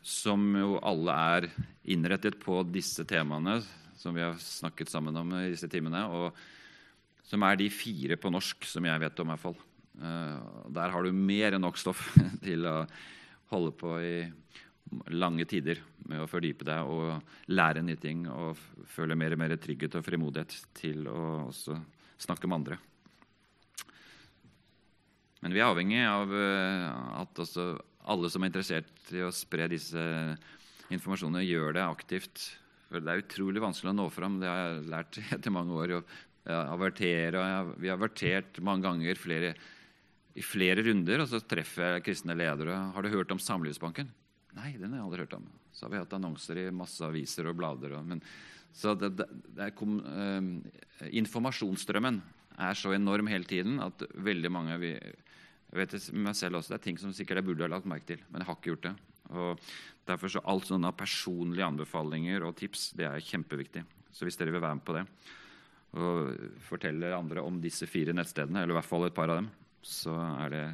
[0.04, 1.48] som jo alle er
[1.96, 3.62] innrettet på disse temaene
[4.04, 6.04] som vi har snakket sammen om i disse timene.
[6.12, 6.36] og
[7.24, 9.32] Som er de fire på norsk som jeg vet om.
[9.32, 9.60] i hvert fall.
[9.94, 12.02] Uh, der har du mer enn nok stoff
[12.48, 12.84] til å
[13.54, 14.16] holde på i
[15.16, 18.60] lange tider med å fordype deg og lære nye ting og
[18.94, 21.78] føle mer og mer trygghet og frimodighet til å også
[22.22, 22.80] snakke med andre.
[25.44, 27.74] Men vi er avhengig av uh, at også
[28.12, 30.04] alle som er interessert i å spre disse
[30.94, 32.44] informasjonene, gjør det aktivt
[32.94, 34.36] for det er utrolig vanskelig å nå fram.
[34.38, 35.96] Det har jeg lært etter mange år.
[36.44, 39.54] Vi har avertert mange ganger flere,
[40.34, 42.74] i flere runder, og så treffer jeg kristne ledere.
[42.94, 44.10] 'Har du hørt om Samlivsbanken?'
[44.54, 45.48] Nei, den har jeg aldri hørt om.
[45.74, 47.98] Så har vi hatt annonser i masse aviser og blader.
[47.98, 48.22] Og, men,
[48.74, 49.26] så det, det,
[49.58, 52.22] det kom, eh, informasjonsstrømmen
[52.62, 56.74] er så enorm hele tiden at veldig mange vi, jeg vet det meg selv også,
[56.74, 58.72] Det er ting som sikkert jeg burde ha lagt merke til, men jeg har ikke
[58.74, 58.96] gjort det.
[59.34, 59.60] Og
[60.04, 63.86] Derfor så alt sånne personlige anbefalinger og tips det er kjempeviktig.
[64.12, 65.08] Så hvis dere vil være med på det
[65.94, 66.32] og
[66.66, 69.50] fortelle andre om disse fire nettstedene, eller i hvert fall et par av dem,
[69.84, 70.16] så
[70.46, 70.66] er det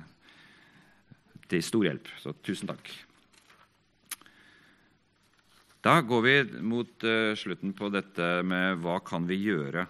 [1.49, 2.09] til stor hjelp.
[2.21, 2.91] Så tusen takk.
[5.79, 6.35] Da går vi
[6.67, 9.85] mot uh, slutten på dette med hva kan vi gjøre.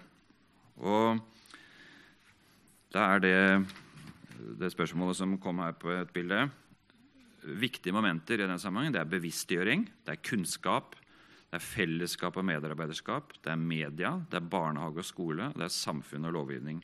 [0.80, 1.20] Og
[2.94, 3.38] da er det
[4.60, 6.46] det spørsmålet som kom her på et bilde
[7.60, 8.94] viktige momenter i den sammenhengen.
[8.94, 10.96] Det er bevisstgjøring, det er kunnskap,
[11.50, 15.74] det er fellesskap og medarbeiderskap, det er media, det er barnehage og skole, det er
[15.74, 16.82] samfunn og lovgivning.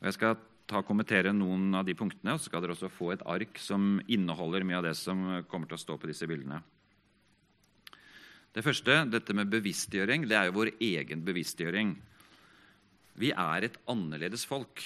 [0.00, 0.40] Og jeg skal
[0.72, 4.00] ta kommentere noen av de punktene, og så skal dere også få et ark som
[4.10, 6.62] inneholder mye av det som kommer til å stå på disse bildene.
[8.52, 11.94] Det første, dette med bevisstgjøring, det er jo vår egen bevisstgjøring.
[13.22, 14.82] Vi er et annerledes folk.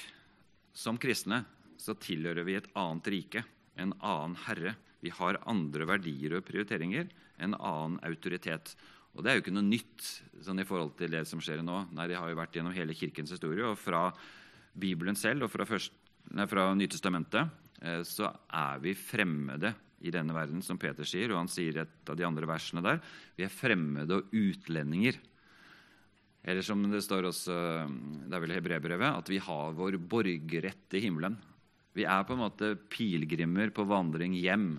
[0.77, 1.40] Som kristne
[1.81, 3.42] så tilhører vi et annet rike
[3.77, 4.75] en annen herre.
[5.05, 8.75] Vi har andre verdier og prioriteringer, en annen autoritet.
[9.14, 10.07] Og Det er jo ikke noe nytt
[10.44, 11.87] sånn i forhold til det som skjer nå.
[11.92, 13.64] Nei, Det har jo vært gjennom hele Kirkens historie.
[13.64, 14.12] Og fra
[14.77, 17.49] Bibelen selv og fra, fra Nytestamentet
[17.83, 19.73] eh, så er vi fremmede
[20.05, 21.33] i denne verden, som Peter sier.
[21.33, 23.01] Og han sier et av de andre versene der
[23.39, 25.19] vi er fremmede og utlendinger.
[26.47, 27.57] Eller som det står også
[28.29, 31.35] det er vel hebreerbrevet, at vi har vår borgerrett i himmelen.
[31.97, 34.77] Vi er på en måte pilegrimer på vandring hjem.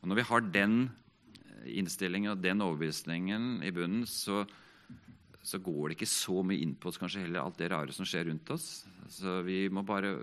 [0.00, 0.76] Og Når vi har den
[1.68, 4.42] innstillingen og den overbevisningen i bunnen, så,
[5.42, 8.06] så, går det ikke så mye inn på oss kanskje heller alt det rare som
[8.08, 8.84] skjer rundt oss.
[9.10, 10.14] Så Vi må bare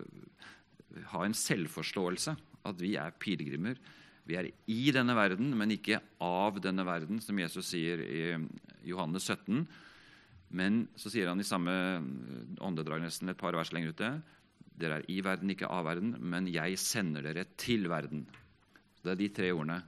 [1.12, 2.36] ha en selvforståelse
[2.69, 3.77] at vi er pilegrimer.
[4.29, 8.23] Vi er i denne verden, men ikke av denne verden, som Jesus sier i
[8.88, 9.63] Johannes 17.
[10.49, 11.73] Men så sier han i samme
[12.62, 14.12] åndedrag nesten et par vers lenger ute
[14.79, 18.23] dere er i verden, ikke av verden, men jeg sender dere til verden.
[19.03, 19.82] Det er de tre ordene.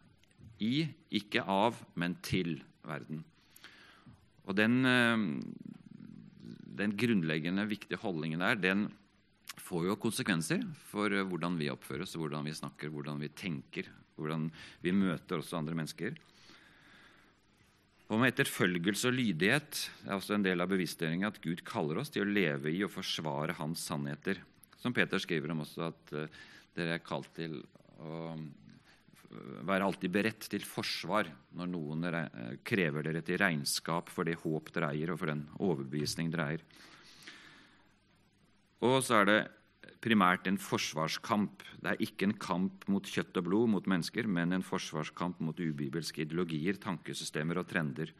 [0.62, 0.86] I,
[1.17, 3.24] ikke av, men til verden.
[4.49, 5.27] Og den, eh,
[6.82, 8.89] den grunnleggende, viktige holdningen der, den
[9.62, 14.49] får jo konsekvenser for hvordan vi oppfører oss, hvordan vi snakker, hvordan vi tenker, hvordan
[14.82, 16.15] vi møter også andre mennesker.
[18.12, 22.12] Og med etterfølgelse og lydighet er også en del av bevisstgjøringen at Gud kaller oss
[22.12, 24.41] til å leve i og forsvare Hans sannheter.
[24.82, 26.41] Som Peter skriver om også, at uh,
[26.75, 27.62] dere er kalt til
[28.04, 28.34] å
[29.67, 32.08] være alltid beredt til forsvar når noen
[32.67, 36.65] krever dere til regnskap for det håp dere eier, og for den overbevisning dere eier.
[38.82, 39.39] Og så er det
[40.02, 41.62] primært en forsvarskamp.
[41.78, 45.60] Det er ikke en kamp mot kjøtt og blod, mot mennesker, men en forsvarskamp mot
[45.62, 48.12] ubibelske ideologier, tankesystemer og trender.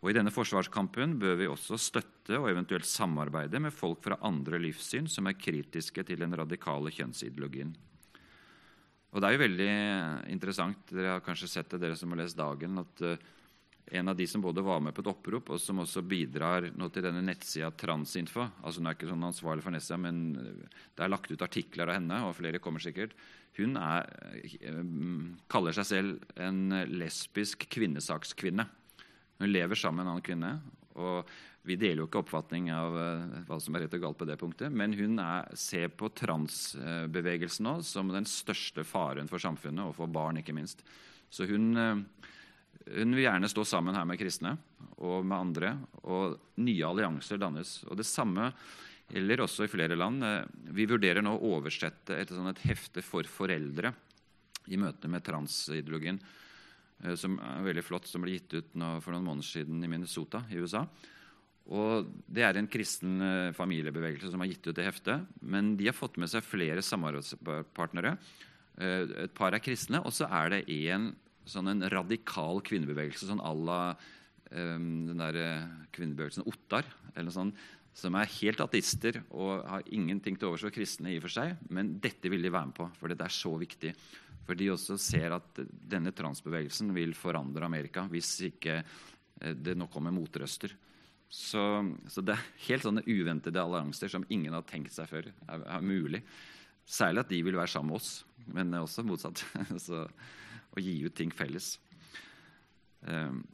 [0.00, 4.62] Og I denne forsvarskampen bør vi også støtte og eventuelt samarbeide med folk fra andre
[4.62, 7.74] livssyn som er kritiske til den radikale kjønnsideologien.
[9.10, 9.70] Og Det er jo veldig
[10.30, 13.16] interessant, dere har kanskje sett det, dere som har lest Dagen, at uh,
[13.90, 16.88] en av de som både var med på et opprop, og som også bidrar nå
[16.94, 21.10] til denne nettsida Transinfo altså Hun er ikke sånn ansvarlig for nettsida, men det er
[21.10, 23.16] lagt ut artikler av henne, og flere kommer sikkert.
[23.58, 24.06] Hun er,
[25.50, 28.68] kaller seg selv en lesbisk kvinnesakskvinne.
[29.40, 30.52] Hun lever sammen med en annen kvinne.
[30.94, 31.26] og
[31.68, 34.38] vi deler jo ikke oppfatning av uh, hva som er rett og galt på det
[34.40, 39.96] punktet, men hun er, ser på transbevegelsen nå som den største faren for samfunnet, og
[39.98, 40.80] for barn ikke minst.
[41.28, 42.00] Så hun, uh,
[42.88, 44.54] hun, vil gjerne stå sammen her med kristne
[45.04, 45.74] og med andre,
[46.08, 47.80] og nye allianser dannes.
[47.90, 48.48] Og Det samme
[49.10, 50.24] gjelder også i flere land.
[50.24, 53.92] Uh, vi vurderer nå å oversette et, sånn et hefte for foreldre
[54.72, 56.20] i møte med transideologien,
[57.16, 60.60] som er veldig flott, som ble gitt ut for noen måneder siden i Minnesota i
[60.60, 60.84] USA.
[61.70, 65.26] Og Det er en kristen eh, familiebevegelse som har gitt ut det heftet.
[65.40, 68.16] Men de har fått med seg flere samarbeidspartnere.
[68.80, 71.12] Eh, et par er kristne, og så er det en,
[71.46, 73.82] sånn en radikal kvinnebevegelse, sånn à la
[74.50, 75.38] um, den der
[75.94, 77.54] kvinnebevegelsen Ottar, eller sånn,
[77.94, 81.54] som er helt ateister og har ingenting til overs for kristne i og for seg.
[81.70, 83.94] Men dette vil de være med på, for det er så viktig.
[84.46, 88.80] For de også ser at denne transbevegelsen vil forandre Amerika hvis ikke
[89.58, 90.72] det nå kommer motrøster.
[91.30, 91.62] Så,
[92.10, 95.84] så, det er helt sånne uventede allianser som ingen har tenkt seg før, er, er
[95.84, 96.24] mulig.
[96.90, 98.10] Særlig at de vil være sammen med oss,
[98.50, 99.44] men også motsatt.
[99.86, 100.02] så,
[100.70, 101.76] å gi ut ting felles.
[103.06, 103.44] Um,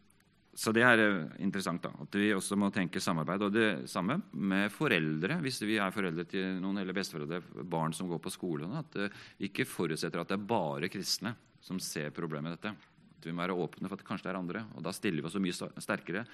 [0.57, 3.45] så det er eh, interessant da, at vi også må tenke samarbeid.
[3.45, 8.09] Og det samme med foreldre, hvis vi er foreldre til noen eller besteforeldre, barn som
[8.09, 8.73] går på skolen.
[8.81, 12.73] At eh, vi ikke forutsetter at det er bare kristne som ser problemet i dette.
[13.19, 14.65] At vi må være åpne for at det kanskje er andre.
[14.79, 16.25] Og da stiller vi oss så mye sterkere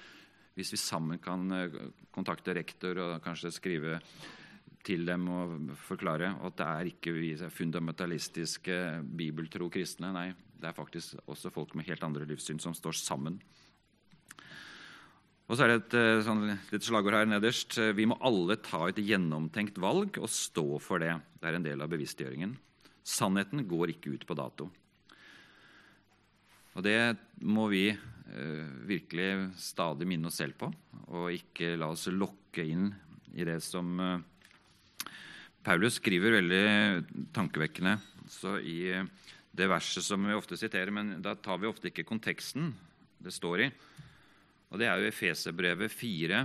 [0.53, 1.77] hvis vi sammen kan eh,
[2.13, 3.99] kontakte rektor og kanskje skrive
[4.83, 8.77] til dem og forklare at det er ikke vi fundamentalistiske,
[9.15, 10.11] bibeltro kristne.
[10.13, 10.27] Nei,
[10.59, 13.39] det er faktisk også folk med helt andre livssyn som står sammen.
[15.47, 17.79] Og så er det et eh, sånn, litt slagord her nederst.
[17.95, 21.17] Vi må alle ta et gjennomtenkt valg og stå for det.
[21.39, 22.55] Det er en del av bevisstgjøringen.
[23.03, 24.69] Sannheten går ikke ut på dato.
[26.73, 27.89] Og det må vi
[28.89, 30.69] virkelig stadig minne oss selv på,
[31.13, 32.87] og ikke la oss lokke inn
[33.33, 35.09] i det som eh,
[35.63, 37.97] Paulus skriver veldig tankevekkende
[38.29, 39.07] så i eh,
[39.53, 42.71] det verset som vi ofte siterer, men da tar vi ofte ikke konteksten
[43.23, 43.67] det står i.
[44.73, 46.39] Og Det er jo Efeserbrevet 4,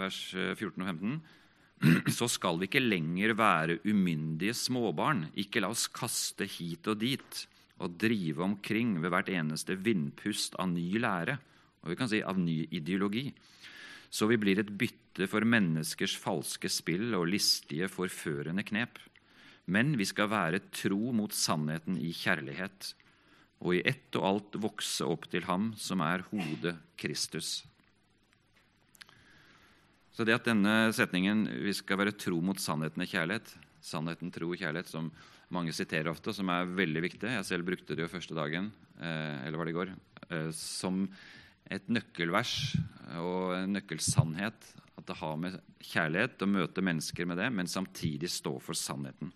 [0.00, 1.20] vers 14 og 15.
[2.18, 5.28] Så skal vi ikke lenger være umyndige småbarn.
[5.38, 7.44] Ikke la oss kaste hit og dit
[7.80, 11.38] og drive omkring ved hvert eneste vindpust av ny lære,
[11.80, 13.30] og vi kan si av ny ideologi.
[14.10, 18.98] Så vi blir et bytte for menneskers falske spill og listige, forførende knep.
[19.70, 22.92] Men vi skal være tro mot sannheten i kjærlighet,
[23.60, 27.60] og i ett og alt vokse opp til Ham som er hodet Kristus.
[30.10, 34.50] Så det at denne setningen 'vi skal være tro mot sannheten i kjærlighet', sannheten, tro
[34.50, 35.12] og kjærlighet, som
[35.54, 37.30] mange siterer ofte, som er veldig viktig.
[37.34, 39.92] Jeg selv brukte det jo første dagen, eh, eller var det i går,
[40.30, 41.02] eh, som
[41.70, 42.76] et nøkkelvers
[43.18, 44.70] og en nøkkelsannhet.
[44.98, 49.32] At det har med kjærlighet å møte mennesker med det, men samtidig stå for sannheten.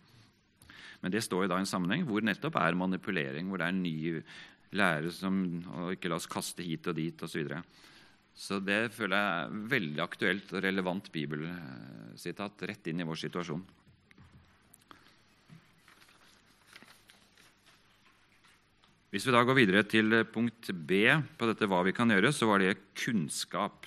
[1.02, 4.22] Men det står i da en sammenheng hvor nettopp er manipulering, hvor det er ny
[4.74, 5.36] lære som
[5.74, 7.30] og ikke la oss kaste hit og dit osv.
[7.30, 7.62] Så, videre.
[8.34, 13.64] så det føler jeg er veldig aktuelt og relevant bibelsitat rett inn i vår situasjon.
[19.14, 21.04] Hvis vi da går videre til punkt B
[21.38, 23.86] på dette hva vi kan gjøre, så var det kunnskap.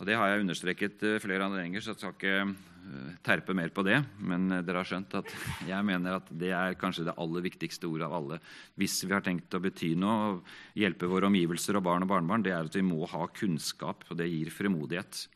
[0.00, 3.68] Og Det har jeg understreket eh, flere anledninger, så jeg skal ikke eh, terpe mer
[3.68, 3.98] på det.
[4.16, 5.28] Men eh, dere har skjønt at
[5.74, 8.40] jeg mener at det er kanskje det aller viktigste ordet av alle.
[8.80, 12.48] Hvis vi har tenkt å bety noe og hjelpe våre omgivelser og barn og barnebarn,
[12.48, 15.26] det er at vi må ha kunnskap, og det gir fremodighet.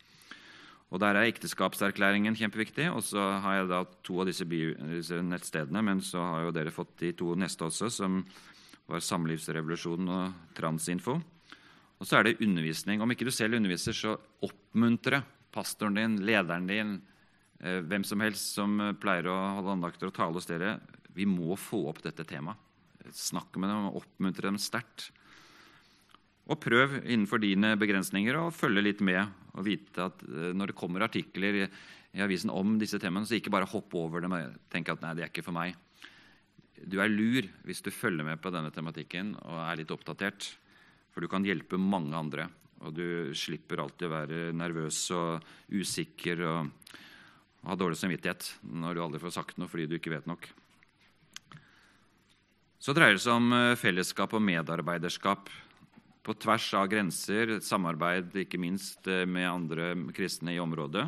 [0.88, 2.88] Og Der er ekteskapserklæringen kjempeviktig.
[2.92, 6.72] Og så har jeg da to av disse, disse, nettstedene, men så har jo dere
[6.72, 8.22] fått de to neste også, som
[8.88, 11.18] var Samlivsrevolusjonen og Transinfo.
[11.98, 13.03] Og så er det undervisning.
[13.03, 14.14] Om ikke du selv underviser, så
[14.46, 15.20] oppmuntre
[15.53, 16.94] pastoren din, lederen din,
[17.61, 20.79] eh, hvem som helst som pleier å holde andakter og tale hos dere.
[21.12, 22.57] Vi må få opp dette temaet.
[23.12, 25.11] Snakke med dem oppmuntre dem sterkt.
[26.48, 29.20] Og prøv innenfor dine begrensninger å følge litt med
[29.58, 31.66] og vite at eh, når det kommer artikler i,
[32.24, 35.26] avisen om disse temaene, så ikke bare hopp over dem og tenke at nei, det
[35.26, 35.76] er ikke for meg.
[36.78, 40.46] Du er lur hvis du følger med på denne tematikken og er litt oppdatert.
[41.12, 42.46] For du kan hjelpe mange andre.
[42.87, 46.94] Og du slipper alltid å være nervøs og usikker og
[47.66, 50.46] ha dårlig samvittighet når du aldri får sagt noe fordi du ikke vet nok.
[52.78, 55.50] Så dreier det seg om eh, fellesskap og medarbeiderskap
[56.29, 61.07] på tvers av grenser, samarbeid ikke minst eh, med andre kristne i området,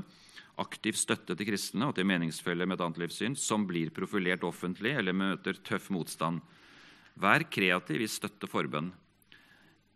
[0.61, 4.95] aktiv støtte til kristne og til meningsfeller med et annet livssyn som blir profilert offentlig
[4.97, 6.41] eller møter tøff motstand.
[7.21, 8.91] Vær kreativ i støtte forbønn.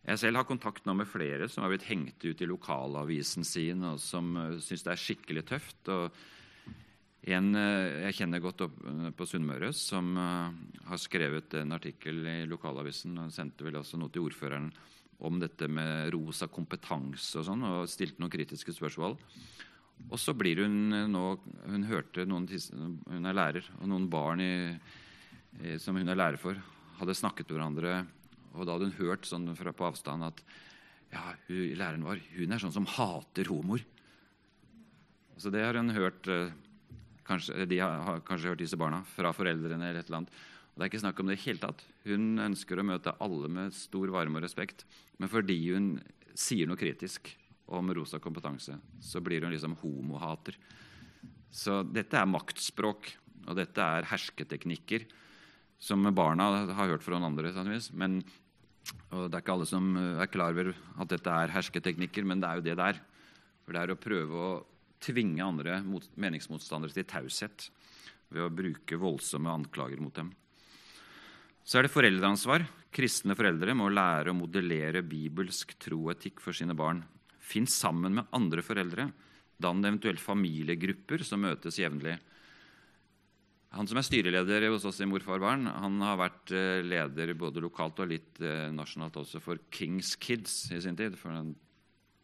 [0.04, 3.84] Jeg selv har kontakt nå med flere som har blitt hengt ut i lokalavisen sin,
[3.88, 5.92] og som uh, syns det er skikkelig tøft.
[5.92, 8.76] Og en uh, jeg kjenner godt opp
[9.16, 14.28] på Sunnmøre, som har skrevet en artikkel i lokalavisen og sendte vel også noe til
[14.28, 14.68] ordføreren
[15.18, 19.16] om dette med rosa kompetanse og sånn, og stilte noen kritiske spørsmål.
[20.10, 21.22] Og så blir hun nå
[21.70, 24.54] Hun hørte noen Hun er lærer, og noen barn i,
[25.78, 26.58] som hun er lærer for,
[26.98, 27.94] hadde snakket med hverandre
[28.54, 30.42] og da hadde hun hørt sånn fra på avstand at
[31.12, 33.82] ja, hun, læreren vår hun er sånn som hater homoer.
[35.38, 36.52] Så det har hun hørt eh,
[37.26, 39.88] kanskje, De har kanskje hørt disse barna fra foreldrene.
[39.88, 40.36] eller et eller annet.
[40.74, 41.82] Og Det er ikke snakk om det i hele tatt.
[42.02, 44.82] Hun ønsker å møte alle med stor varme og respekt.
[45.22, 45.92] Men fordi hun
[46.34, 47.30] sier noe kritisk
[47.70, 50.58] om rosa kompetanse, så blir hun liksom homohater.
[51.54, 53.12] Så dette er maktspråk,
[53.46, 55.06] og dette er hersketeknikker
[55.78, 57.54] som barna har hørt fra noen andre.
[57.94, 58.22] Men
[59.14, 62.50] og Det er ikke alle som er klar over at dette er hersketeknikker, men det
[62.50, 62.98] er jo det det er.
[63.64, 64.50] For det er å prøve å
[65.04, 65.78] tvinge andre
[66.20, 67.70] meningsmotstandere til taushet
[68.28, 70.34] ved å bruke voldsomme anklager mot dem.
[71.64, 72.66] Så er det foreldreansvar.
[72.94, 77.00] Kristne foreldre må lære å modellere bibelsk tro og etikk for sine barn.
[77.40, 79.08] Finn sammen med andre foreldre.
[79.56, 82.18] Dann eventuelt familiegrupper som møtes jevnlig.
[83.74, 87.62] Han som er styreleder hos oss i Morfar barn, han har vært eh, leder både
[87.64, 91.34] lokalt og litt eh, nasjonalt også for Kings Kids i sin tid, for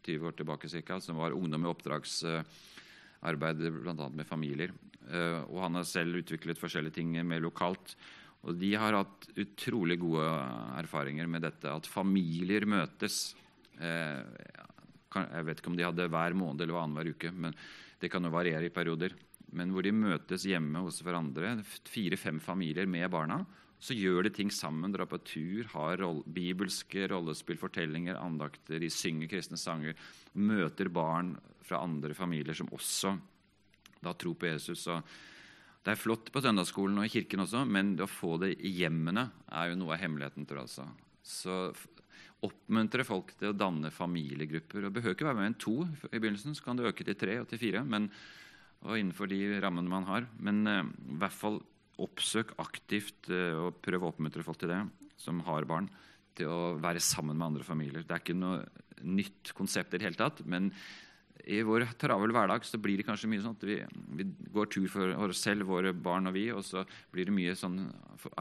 [0.05, 4.07] 20 år tilbake cirka, som var ungdom i oppdragsarbeid bl.a.
[4.15, 4.71] med familier.
[5.09, 7.97] Eh, og han har selv utviklet forskjellige ting mer lokalt.
[8.41, 10.25] Og de har hatt utrolig gode
[10.79, 13.35] erfaringer med dette, at familier møtes.
[13.77, 17.53] Jeg vet ikke om de hadde hver måned eller annenhver uke, men
[18.01, 19.13] det kan jo variere i perioder
[19.57, 21.57] men hvor de møtes hjemme hos hverandre,
[21.91, 23.41] fire-fem familier med barna.
[23.81, 28.91] Så gjør de ting sammen, drar på tur, har roll, bibelske rollespill, fortellinger, andakter, de
[28.93, 29.97] synger kristne sanger.
[30.37, 31.33] Møter barn
[31.65, 33.15] fra andre familier som også
[34.01, 34.85] da tror på Jesus.
[34.93, 35.01] Og
[35.81, 39.25] det er flott på søndagsskolen og i kirken også, men å få det i hjemmene
[39.49, 40.45] er jo noe av hemmeligheten.
[40.45, 40.85] tror jeg altså.
[41.25, 41.55] Så
[42.45, 44.85] oppmuntre folk til å danne familiegrupper.
[44.85, 45.75] og Behøver ikke være med enn to
[46.09, 47.83] i begynnelsen, så kan det øke til tre og til fire.
[47.83, 48.09] men
[48.81, 50.25] og innenfor de rammene man har.
[50.41, 51.59] Men uh, i hvert fall
[52.01, 54.81] oppsøk aktivt uh, og prøv å oppmuntre folk til det,
[55.21, 55.89] som har barn,
[56.37, 58.05] til å være sammen med andre familier.
[58.05, 58.63] Det er ikke noe
[59.01, 60.41] nytt konsept i det hele tatt.
[60.45, 60.71] men
[61.45, 63.77] i vår travel hverdag så blir det kanskje mye sånn at vi,
[64.17, 67.55] vi, går tur for oss selv, våre barn og vi, og så blir det mye
[67.57, 67.79] sånn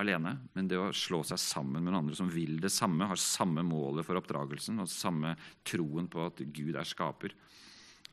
[0.00, 0.36] alene.
[0.56, 3.64] Men det å slå seg sammen med noen andre som vil det samme, har samme
[3.66, 5.34] målet for oppdragelsen og samme
[5.66, 7.34] troen på at Gud er skaper,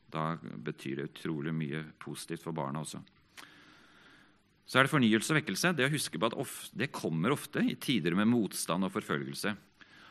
[0.08, 3.02] da betyr det utrolig mye positivt for barna også.
[4.68, 5.72] Så er det fornyelse og vekkelse.
[5.76, 9.54] Det å huske på at ofte, det kommer ofte i tider med motstand og forfølgelse.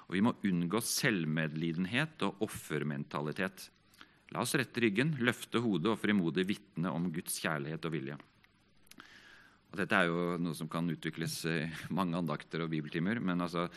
[0.08, 3.68] Og vi må unngå selvmedlidenhet og offermentalitet.
[4.36, 8.18] La oss rette ryggen, løfte hodet og frimodig vitne om Guds kjærlighet og vilje.
[9.72, 11.62] Og dette er jo noe som kan utvikles i
[11.96, 13.22] mange andakter og bibeltimer.
[13.24, 13.68] Men altså,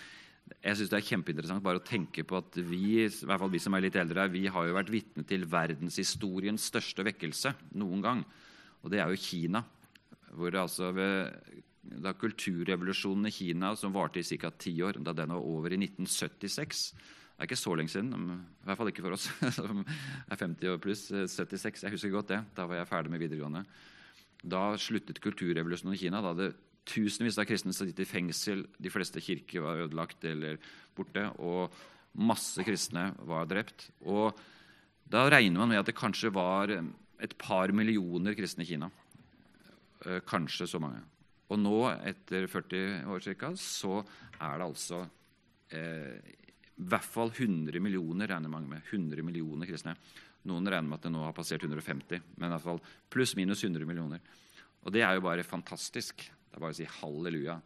[0.56, 3.62] jeg synes det er kjempeinteressant bare å tenke på at vi i hvert fall vi
[3.62, 8.24] som er litt eldre, vi har jo vært vitne til verdenshistoriens største vekkelse noen gang.
[8.82, 9.64] Og det er jo Kina.
[10.34, 11.34] hvor altså ved,
[11.82, 14.50] Da kulturrevolusjonen i Kina, som varte i ca.
[14.50, 16.92] ti år, da den var over i 1976
[17.40, 20.74] Det er ikke så lenge siden, i hvert fall ikke for oss som er 50
[20.74, 21.06] år pluss.
[21.08, 22.40] 76, Jeg husker godt det.
[22.52, 23.62] Da var jeg ferdig med videregående.
[24.44, 26.20] Da sluttet kulturrevolusjonen i Kina.
[26.20, 26.50] Da hadde
[26.90, 28.66] Tusenvis av kristne sittet i fengsel.
[28.76, 30.60] De fleste kirker var ødelagt eller
[30.96, 31.22] borte.
[31.40, 31.72] Og
[32.20, 33.88] masse kristne var drept.
[34.04, 34.36] Og
[35.08, 38.90] da regner man med at det kanskje var et par millioner kristne i Kina.
[40.04, 41.00] Eh, kanskje så mange.
[41.48, 44.02] Og nå, etter 40 år ca., så
[44.36, 45.00] er det altså
[45.72, 46.36] eh,
[46.80, 48.84] i hvert fall 100 millioner regner mange med.
[48.88, 49.92] 100 millioner kristne.
[50.48, 52.80] Noen regner med at det nå har passert 150, men i hvert fall
[53.12, 54.22] pluss-minus 100 millioner.
[54.80, 56.24] Og det er jo bare fantastisk.
[56.24, 57.60] Det er bare å si halleluja.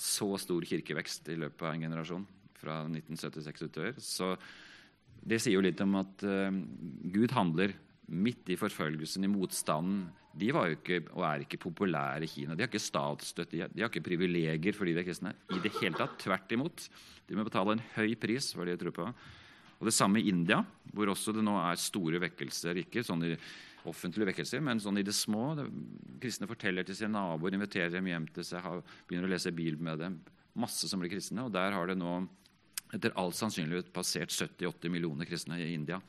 [0.00, 2.22] så stor kirkevekst i løpet av en generasjon
[2.56, 3.94] fra 1976 utover.
[4.00, 4.32] Så
[5.20, 6.48] det sier jo litt om at uh,
[7.12, 7.74] Gud handler
[8.10, 10.08] midt i forfølgelsen, i motstanden.
[10.40, 12.54] De var jo ikke, og er ikke populære i Kina.
[12.54, 15.34] De har ikke statsstøtte, de har, har ikke privilegier fordi de er kristne.
[15.54, 16.18] I det hele tatt.
[16.22, 16.86] Tvert imot.
[17.26, 19.08] De må betale en høy pris for det de tror på.
[19.80, 20.60] Og Det samme i India,
[20.92, 22.82] hvor også det nå er store vekkelser.
[22.82, 23.32] Ikke sånne
[23.88, 25.54] offentlige vekkelser, men sånn i det små.
[26.20, 28.66] Kristne forteller til sine naboer, inviterer dem hjem til seg,
[29.08, 30.18] begynner å lese Bibelen med dem.
[30.60, 31.46] Masse som blir kristne.
[31.46, 32.18] Og der har det nå
[32.92, 36.00] etter all sannsynlighet passert 70-80 millioner kristne i India.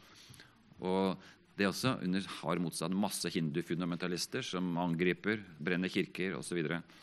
[0.82, 1.16] Og
[1.62, 6.58] det er også under hard motstand masse hindufundamentalister som angriper, brenner kirker osv.
[6.66, 6.96] Og,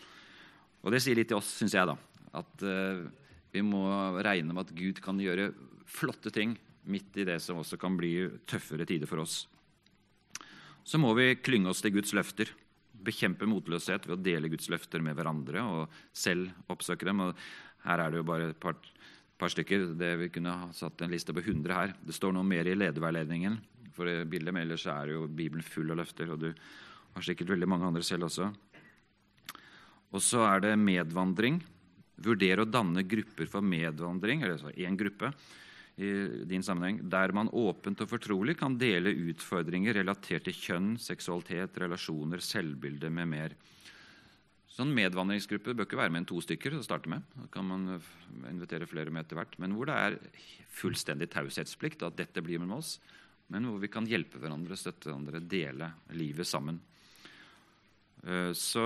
[0.83, 1.95] og det sier litt til oss, syns jeg, da,
[2.41, 3.05] at uh,
[3.55, 3.85] vi må
[4.27, 5.53] regne med at Gud kan gjøre
[5.89, 6.57] flotte ting
[6.91, 8.13] midt i det som også kan bli
[8.51, 9.45] tøffere tider for oss.
[10.83, 12.51] Så må vi klynge oss til Guds løfter.
[12.99, 17.23] Bekjempe motløshet ved å dele Guds løfter med hverandre og selv oppsøke dem.
[17.29, 17.39] Og
[17.87, 18.75] her er det jo bare et par,
[19.39, 19.93] par stykker.
[20.01, 21.95] Det Vi kunne ha satt en liste på 100 her.
[22.03, 23.61] Det står noe mer i lederveiledningen.
[23.99, 26.31] For det bildet, men ellers er jo Bibelen full av løfter.
[26.31, 28.53] Og du har sikkert veldig mange andre selv også.
[30.15, 31.59] Og så er det medvandring.
[32.23, 35.33] Vurdere å danne grupper for medvandring, eller altså én gruppe
[35.99, 36.11] i
[36.47, 42.43] din sammenheng, der man åpent og fortrolig kan dele utfordringer relatert til kjønn, seksualitet, relasjoner,
[42.43, 43.57] selvbilde med mer.
[44.71, 47.25] Sånn Medvandringsgruppe bør ikke være med en to stykker å starte med.
[47.35, 47.97] Da kan man
[48.47, 49.57] invitere flere med etter hvert.
[49.59, 50.19] Men hvor det er
[50.79, 53.01] fullstendig taushetsplikt, at dette blir med oss.
[53.53, 56.81] Men hvor vi kan hjelpe hverandre, støtte hverandre, dele livet sammen.
[58.25, 58.85] Eh, så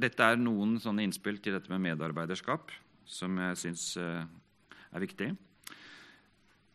[0.00, 2.70] dette er noen sånne innspill til dette med medarbeiderskap
[3.10, 4.22] som jeg syns eh,
[4.94, 5.30] er viktig.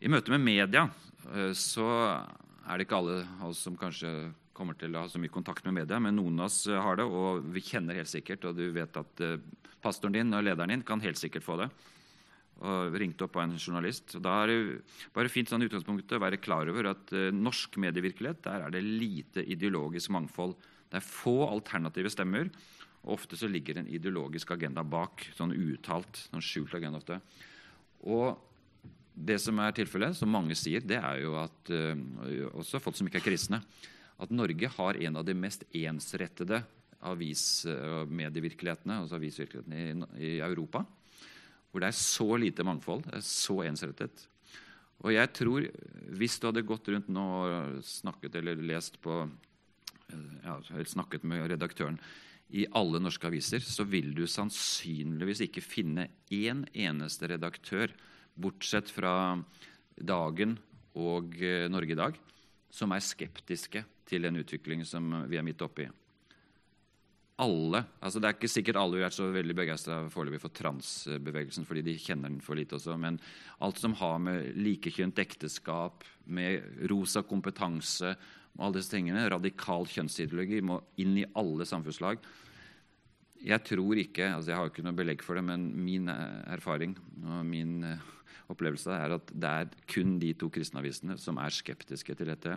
[0.03, 0.89] I møte med media
[1.32, 4.11] eh, så er det ikke alle oss som kanskje
[4.55, 7.05] kommer til å ha så mye kontakt med media, men noen av oss har det,
[7.07, 9.24] og vi kjenner helt sikkert, og du vet at
[9.84, 11.68] pastoren din og lederen din kan helt sikkert få det.
[12.64, 14.16] Og ringte opp av en journalist.
[14.24, 14.60] Da er det
[15.14, 19.43] bare fint sånn utgangspunktet å være klar over at norsk medievirkelighet der er det lite
[19.43, 20.56] ideologisk mangfold.
[20.88, 22.47] Det er få alternative stemmer.
[23.03, 25.28] og Ofte så ligger en ideologisk agenda bak.
[25.36, 27.20] Sånn uttalt, sånn skjult agenda ofte.
[28.08, 28.39] Og
[29.16, 31.95] det som er tilfellet, som mange sier, det er jo at uh,
[32.60, 33.62] også folk som ikke er kristne,
[34.16, 36.62] at Norge har en av de mest ensrettede
[37.06, 39.88] avismedievirkelighetene, altså avisvirkelighetene i,
[40.20, 40.86] i, Europa.
[41.76, 44.22] Hvor det er så lite mangfold, det er så ensrettet.
[45.04, 45.66] Og jeg tror,
[46.16, 50.56] hvis du hadde gått rundt nå og snakket eller lest på eh, ja,
[50.88, 52.00] snakket med redaktøren
[52.56, 57.92] i alle norske aviser, så vil du sannsynligvis ikke finne én eneste redaktør
[58.40, 59.36] bortsett fra
[60.00, 60.56] Dagen
[60.96, 62.24] og eh, Norge i dag,
[62.72, 65.92] som er skeptiske til en utvikling som vi er midt oppi.
[67.44, 71.98] Alle, altså Det er ikke sikkert alle er så veldig begeistra for transbevegelsen, fordi de
[72.00, 73.20] kjenner den for lite også, men
[73.60, 78.14] alt som har med likekjønt ekteskap, med rosa kompetanse
[78.56, 82.24] og alle disse tingene, radikal kjønnsideologi, må inn i alle samfunnslag.
[83.46, 87.44] Jeg tror ikke, altså jeg har ikke noe belegg for det, men min erfaring og
[87.46, 88.12] min eh,
[88.50, 92.56] opplevelse er at det er kun de to kristne avisene som er skeptiske til dette.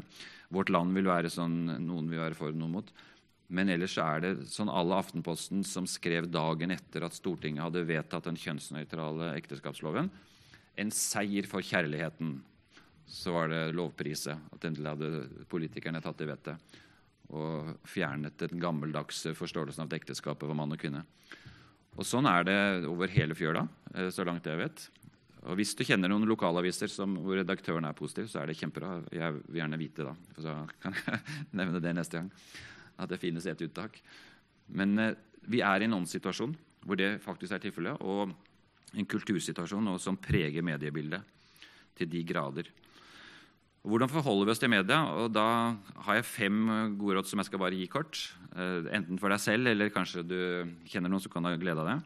[0.54, 2.94] Vårt Land vil være sånn noen vil være for, noen mot.
[3.48, 8.28] Men ellers er det sånn alle Aftenposten som skrev dagen etter at Stortinget hadde vedtatt
[8.28, 10.10] den kjønnsnøytrale ekteskapsloven,
[10.78, 12.36] en seier for kjærligheten.
[13.08, 16.76] Så var det lovprise at endelig hadde politikerne tatt det vettet
[17.28, 21.02] og fjernet den gammeldagse forståelsen av ekteskapet for mann og kvinne.
[21.98, 24.88] Og Sånn er det over hele fjøla, eh, så langt jeg vet.
[25.48, 29.02] Og Hvis du kjenner noen lokalaviser som, hvor redaktøren er positiv, så er det kjempebra.
[29.12, 31.20] Jeg vil gjerne vite da, for så kan jeg
[31.60, 32.30] nevne det neste gang.
[32.98, 34.00] At det finnes et uttak.
[34.68, 35.16] Men eh,
[35.48, 36.56] vi er i en åndssituasjon
[36.88, 38.30] hvor det faktisk er tilfellet, og
[38.96, 41.24] en kultursituasjon som preger mediebildet
[41.98, 42.70] til de grader.
[43.88, 44.98] Hvordan forholder vi oss til media?
[45.16, 48.18] Og Da har jeg fem gode råd som jeg skal bare gi kort.
[48.54, 50.40] Eh, enten for deg selv, eller kanskje du
[50.88, 51.98] kjenner noen som kan ha glede av det.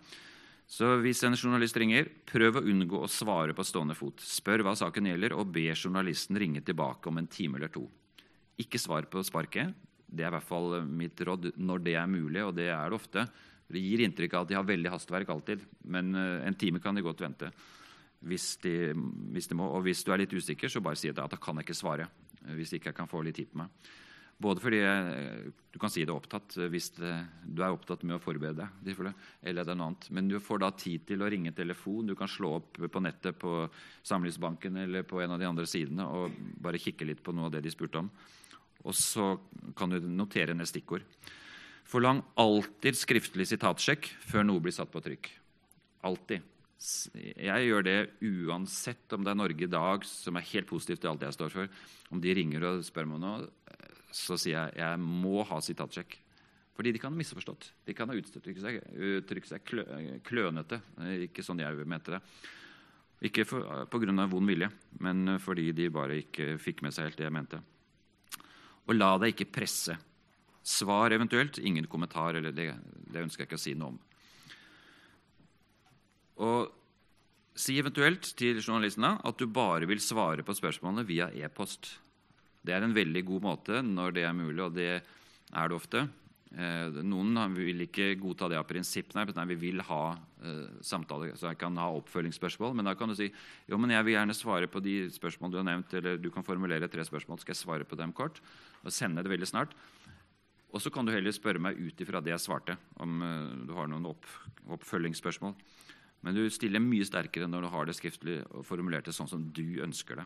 [0.68, 4.22] Så hvis en journalist ringer, prøv å unngå å svare på stående fot.
[4.24, 7.88] Spør hva saken gjelder, og be journalisten ringe tilbake om en time eller to.
[8.62, 9.74] Ikke svar på sparket.
[10.12, 12.98] Det er i hvert fall mitt råd når det er mulig, og det er det
[12.98, 13.24] ofte.
[13.72, 16.96] Det gir inntrykk av at de har veldig hastverk alltid, men eh, en time kan
[16.96, 17.48] de godt vente.
[18.22, 18.92] Hvis de,
[19.34, 19.66] hvis de må.
[19.72, 22.06] Og hvis du er litt usikker, så bare si at da kan jeg ikke svare.
[22.54, 23.72] Hvis ikke jeg kan få litt tid på meg.
[24.42, 24.80] Både fordi
[25.70, 27.12] du kan si det er opptatt hvis det,
[27.46, 29.02] du er opptatt med å forberede deg,
[29.42, 30.08] eller det er noe annet.
[30.14, 32.08] Men du får da tid til å ringe telefon.
[32.10, 33.66] Du kan slå opp på nettet på
[34.08, 37.54] Samlivsbanken eller på en av de andre sidene og bare kikke litt på noe av
[37.54, 38.10] det de spurte om.
[38.82, 39.34] Og så
[39.78, 41.04] kan du notere ned stikkord.
[41.88, 45.28] Forlang alltid skriftlig sitatsjekk før noe blir satt på trykk.
[46.08, 46.48] Alltid.
[47.12, 51.12] Jeg gjør det uansett om det er Norge i dag, som er helt positivt til
[51.12, 51.82] alt jeg står for.
[52.10, 53.46] Om de ringer og spør meg noe,
[54.12, 56.18] så sier jeg jeg må ha sitatsjekk.
[56.72, 57.68] Fordi de kan ha misforstått.
[57.86, 59.84] De kan ha uttrykt seg, uttrykt seg klø,
[60.24, 60.80] klønete.
[61.28, 62.22] Ikke sånn jeg mente det.
[63.28, 64.26] Ikke pga.
[64.26, 67.60] vond vilje, men fordi de bare ikke fikk med seg helt det jeg mente.
[68.88, 69.96] Og la deg ikke presse.
[70.62, 72.34] Svar eventuelt, ingen kommentar.
[72.34, 72.72] eller det,
[73.10, 73.98] det ønsker jeg ikke å si noe om.
[76.42, 76.72] Og
[77.54, 81.98] si eventuelt til journalistene at du bare vil svare på spørsmålene via e-post.
[82.62, 86.06] Det er en veldig god måte når det er mulig, og det er det ofte.
[86.52, 89.14] Eh, noen vil ikke godta det av prinsipp.
[89.16, 90.02] Nei, nei, vi vil ha
[90.44, 92.74] eh, samtaler, så jeg kan ha oppfølgingsspørsmål.
[92.76, 95.60] Men da kan du si jo, men jeg vil gjerne svare på de spørsmål du
[95.62, 95.94] har nevnt.
[95.96, 98.42] Eller du kan formulere tre spørsmål, skal jeg svare på dem kort.
[98.84, 99.72] Og sende det veldig snart.
[100.72, 103.74] Og så kan du heller spørre meg ut ifra det jeg svarte, om uh, du
[103.76, 104.24] har noen opp,
[104.72, 105.52] oppfølgingsspørsmål.
[106.24, 109.42] Men du stiller mye sterkere når du har det skriftlig og formulert det sånn som
[109.52, 110.24] du ønsker det.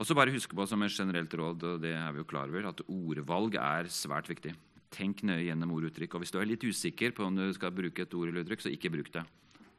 [0.00, 2.48] Og så bare husk på som en generelt råd, og det er vi jo klar
[2.48, 4.54] over, at ordvalg er svært viktig.
[4.90, 6.16] Tenk nøye gjennom orduttrykk.
[6.16, 8.64] Og hvis du er litt usikker på om du skal bruke et ord eller uttrykk,
[8.64, 9.22] så ikke bruk det.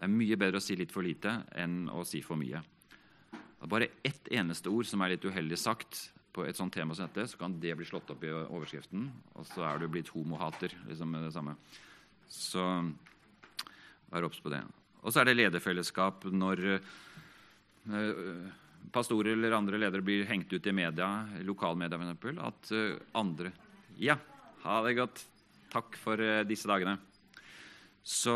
[0.01, 2.63] Det er mye bedre å si litt for lite enn å si for mye.
[3.69, 7.27] Bare ett eneste ord som er litt uheldig sagt på et sånt tema som dette,
[7.29, 10.73] så kan det bli slått opp i overskriften, og så er du blitt homohater.
[10.87, 11.55] liksom det samme.
[12.31, 12.63] Så
[14.09, 14.63] vær obs på det.
[15.03, 16.63] Og så er det lederfellesskap når
[17.91, 18.49] uh,
[18.93, 23.51] pastorer eller andre ledere blir hengt ut i media, lokalmedia f.eks., at uh, andre
[24.01, 24.15] Ja,
[24.65, 25.23] ha det godt.
[25.71, 26.97] Takk for uh, disse dagene.
[28.03, 28.35] Så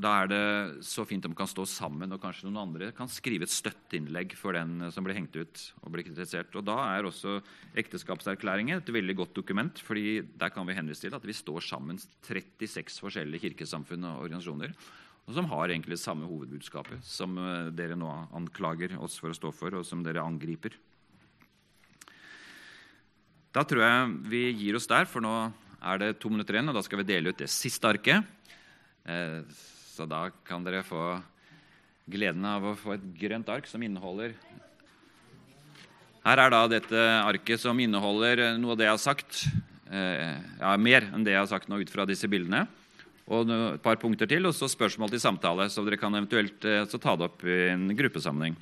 [0.00, 0.44] da er det
[0.86, 4.32] så fint om vi kan stå sammen, og kanskje noen andre kan skrive et støtteinnlegg
[4.38, 6.54] for den som blir hengt ut og blir kritisert.
[6.56, 7.40] Og Da er også
[7.82, 12.00] ekteskapserklæringen et veldig godt dokument, fordi der kan vi henvise til at vi står sammen
[12.00, 14.76] 36 forskjellige kirkesamfunn og organisasjoner
[15.30, 19.52] og som har egentlig samme hovedbudskapet som eh, dere nå anklager oss for å stå
[19.54, 20.74] for, og som dere angriper.
[23.50, 25.34] Da tror jeg vi gir oss der, for nå
[25.80, 28.22] er det to minutter igjen, og da skal vi dele ut det siste arket.
[29.10, 29.40] Eh,
[29.90, 31.18] så da kan dere få
[32.10, 34.34] gleden av å få et grønt ark som inneholder
[36.20, 39.44] Her er da dette arket som inneholder noe av det jeg har sagt.
[39.90, 42.66] Eh, ja, mer enn det jeg har sagt nå ut fra disse bildene
[43.30, 45.68] og et par punkter til, og så spørsmål til samtale.
[45.70, 48.58] Så dere kan eventuelt eh, ta det opp i en gruppesammenheng.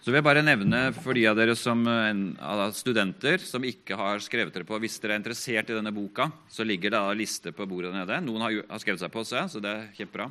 [0.00, 4.22] Så vil jeg bare nevne for de av dere som uh, studenter som ikke har
[4.24, 7.52] skrevet dere på Hvis dere er interessert i denne boka, så ligger det en liste
[7.52, 8.16] på bordet nede.
[8.24, 10.30] Noen har, har skrevet seg på også, så det er kjempebra.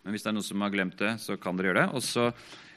[0.00, 2.00] Men hvis det er noen som har glemt det, så kan dere gjøre det.
[2.00, 2.30] Og så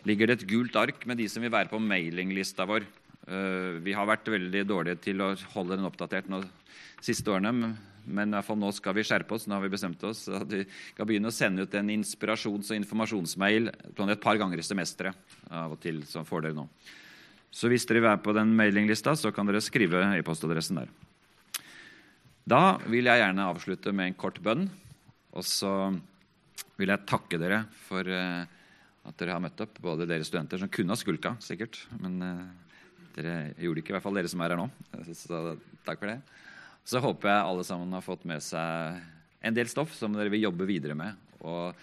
[0.04, 2.90] ligger det et gult ark med de som vil være på mailinglista vår.
[3.24, 6.44] Uh, vi har vært veldig dårlige til å holde den oppdatert de
[7.00, 7.72] siste årene
[8.06, 9.48] men i hvert fall nå skal vi skjerpe oss.
[9.48, 12.80] nå har Vi bestemt oss, at vi skal begynne å sende ut en inspirasjons- og
[12.82, 15.16] informasjonsmail et par ganger i semesteret.
[15.50, 16.68] av og til, så får dere nå.
[17.54, 20.90] Så hvis dere være på den mailinglista, så kan dere skrive e-postadressen der.
[22.50, 24.66] Da vil jeg gjerne avslutte med en kort bønn.
[25.34, 25.94] Og så
[26.78, 28.44] vil jeg takke dere for uh,
[29.04, 31.80] at dere har møtt opp, både dere studenter som kunne ha skulka, sikkert.
[32.02, 32.74] Men uh,
[33.16, 34.68] dere gjorde det ikke, i hvert fall dere som er her nå.
[35.14, 36.20] Så takk for det.
[36.84, 39.00] Så håper jeg alle sammen har fått med seg
[39.44, 41.76] en del stoff som dere vil jobbe videre med og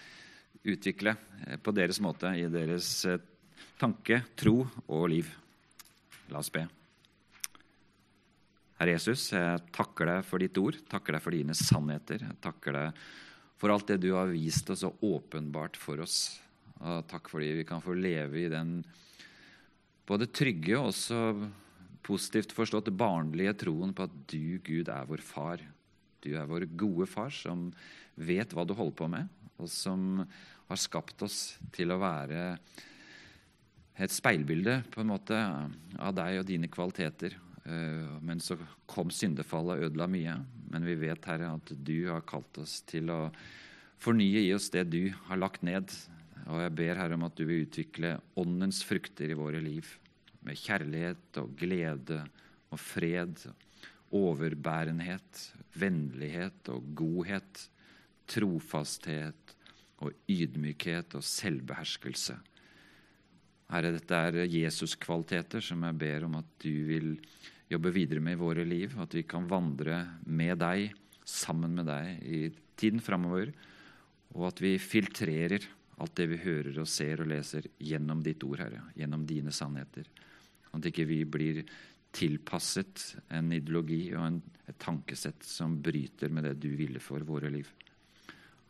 [0.65, 1.15] utvikle
[1.47, 3.21] eh, på deres måte i deres eh,
[3.81, 5.31] tanke, tro og liv.
[6.33, 6.67] La oss be.
[8.81, 12.23] Herre Jesus, jeg takker deg for ditt ord, takker deg for dine sannheter.
[12.25, 13.03] Jeg takker deg
[13.61, 16.39] for alt det du har vist oss så åpenbart for oss.
[16.81, 18.79] Og takk fordi vi kan få leve i den
[20.09, 21.19] både trygge og også
[22.07, 25.63] positivt forstått barnlige troen på at du, Gud, er vår far.
[26.21, 27.69] Du er vår gode far som
[28.21, 29.29] vet hva du holder på med,
[29.61, 30.25] og som
[30.71, 32.45] har skapt oss til å være
[34.01, 37.37] et speilbilde på en måte av deg og dine kvaliteter.
[37.65, 38.57] Eh, men så
[38.89, 40.37] kom syndefallet og ødela mye.
[40.71, 43.23] Men vi vet, Herre, at du har kalt oss til å
[44.01, 45.93] fornye i oss det du har lagt ned.
[46.47, 49.91] Og jeg ber Herre om at du vil utvikle åndens frukter i våre liv
[50.47, 52.23] med kjærlighet og glede
[52.71, 53.47] og fred,
[54.11, 55.43] overbærenhet,
[55.79, 57.67] vennlighet og godhet,
[58.31, 59.57] trofasthet
[60.01, 62.39] og ydmykhet og selvbeherskelse.
[63.71, 67.13] Herre, dette er Jesus-kvaliteter som jeg ber om at du vil
[67.71, 70.89] jobbe videre med i våre liv, at vi kan vandre med deg,
[71.23, 72.41] sammen med deg, i
[72.81, 73.53] tiden framover,
[74.35, 75.69] og at vi filtrerer
[76.01, 80.09] alt det vi hører og ser og leser gjennom ditt ord, Herre, gjennom dine sannheter.
[80.77, 81.63] At ikke vi blir
[82.15, 83.05] tilpasset
[83.35, 87.69] en ideologi og en, et tankesett som bryter med det du ville for våre liv.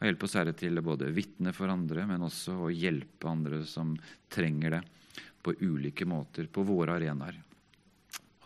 [0.01, 3.93] Og hjelp oss, Herre, til både vitne for andre, men også å hjelpe andre som
[4.33, 4.83] trenger det,
[5.41, 7.37] på ulike måter, på våre arenaer.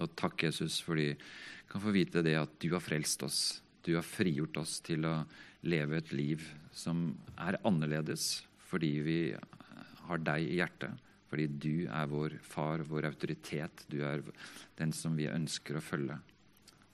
[0.03, 3.41] Og takk, Jesus, fordi vi kan få vite det at du har frelst oss.
[3.87, 5.21] Du har frigjort oss til å
[5.67, 6.43] leve et liv
[6.75, 7.07] som
[7.41, 9.19] er annerledes fordi vi
[10.09, 10.91] har deg i hjertet.
[11.35, 13.81] Fordi du er vår far, vår autoritet.
[13.91, 14.21] Du er
[14.79, 16.15] den som vi ønsker å følge.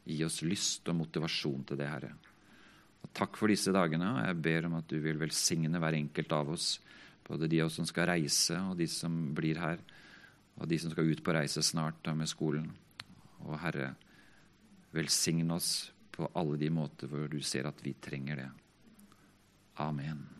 [0.09, 2.15] Gi oss lyst og motivasjon til det, Herre.
[3.05, 4.15] Og takk for disse dagene.
[4.15, 6.71] og Jeg ber om at du vil velsigne hver enkelt av oss.
[7.29, 9.85] Både de av oss som skal reise, og de som blir her.
[10.57, 12.73] Og de som skal ut på reise snart da med skolen.
[13.45, 13.93] Og Herre,
[14.97, 18.51] velsign oss på alle de måter hvor du ser at vi trenger det.
[19.85, 20.40] Amen.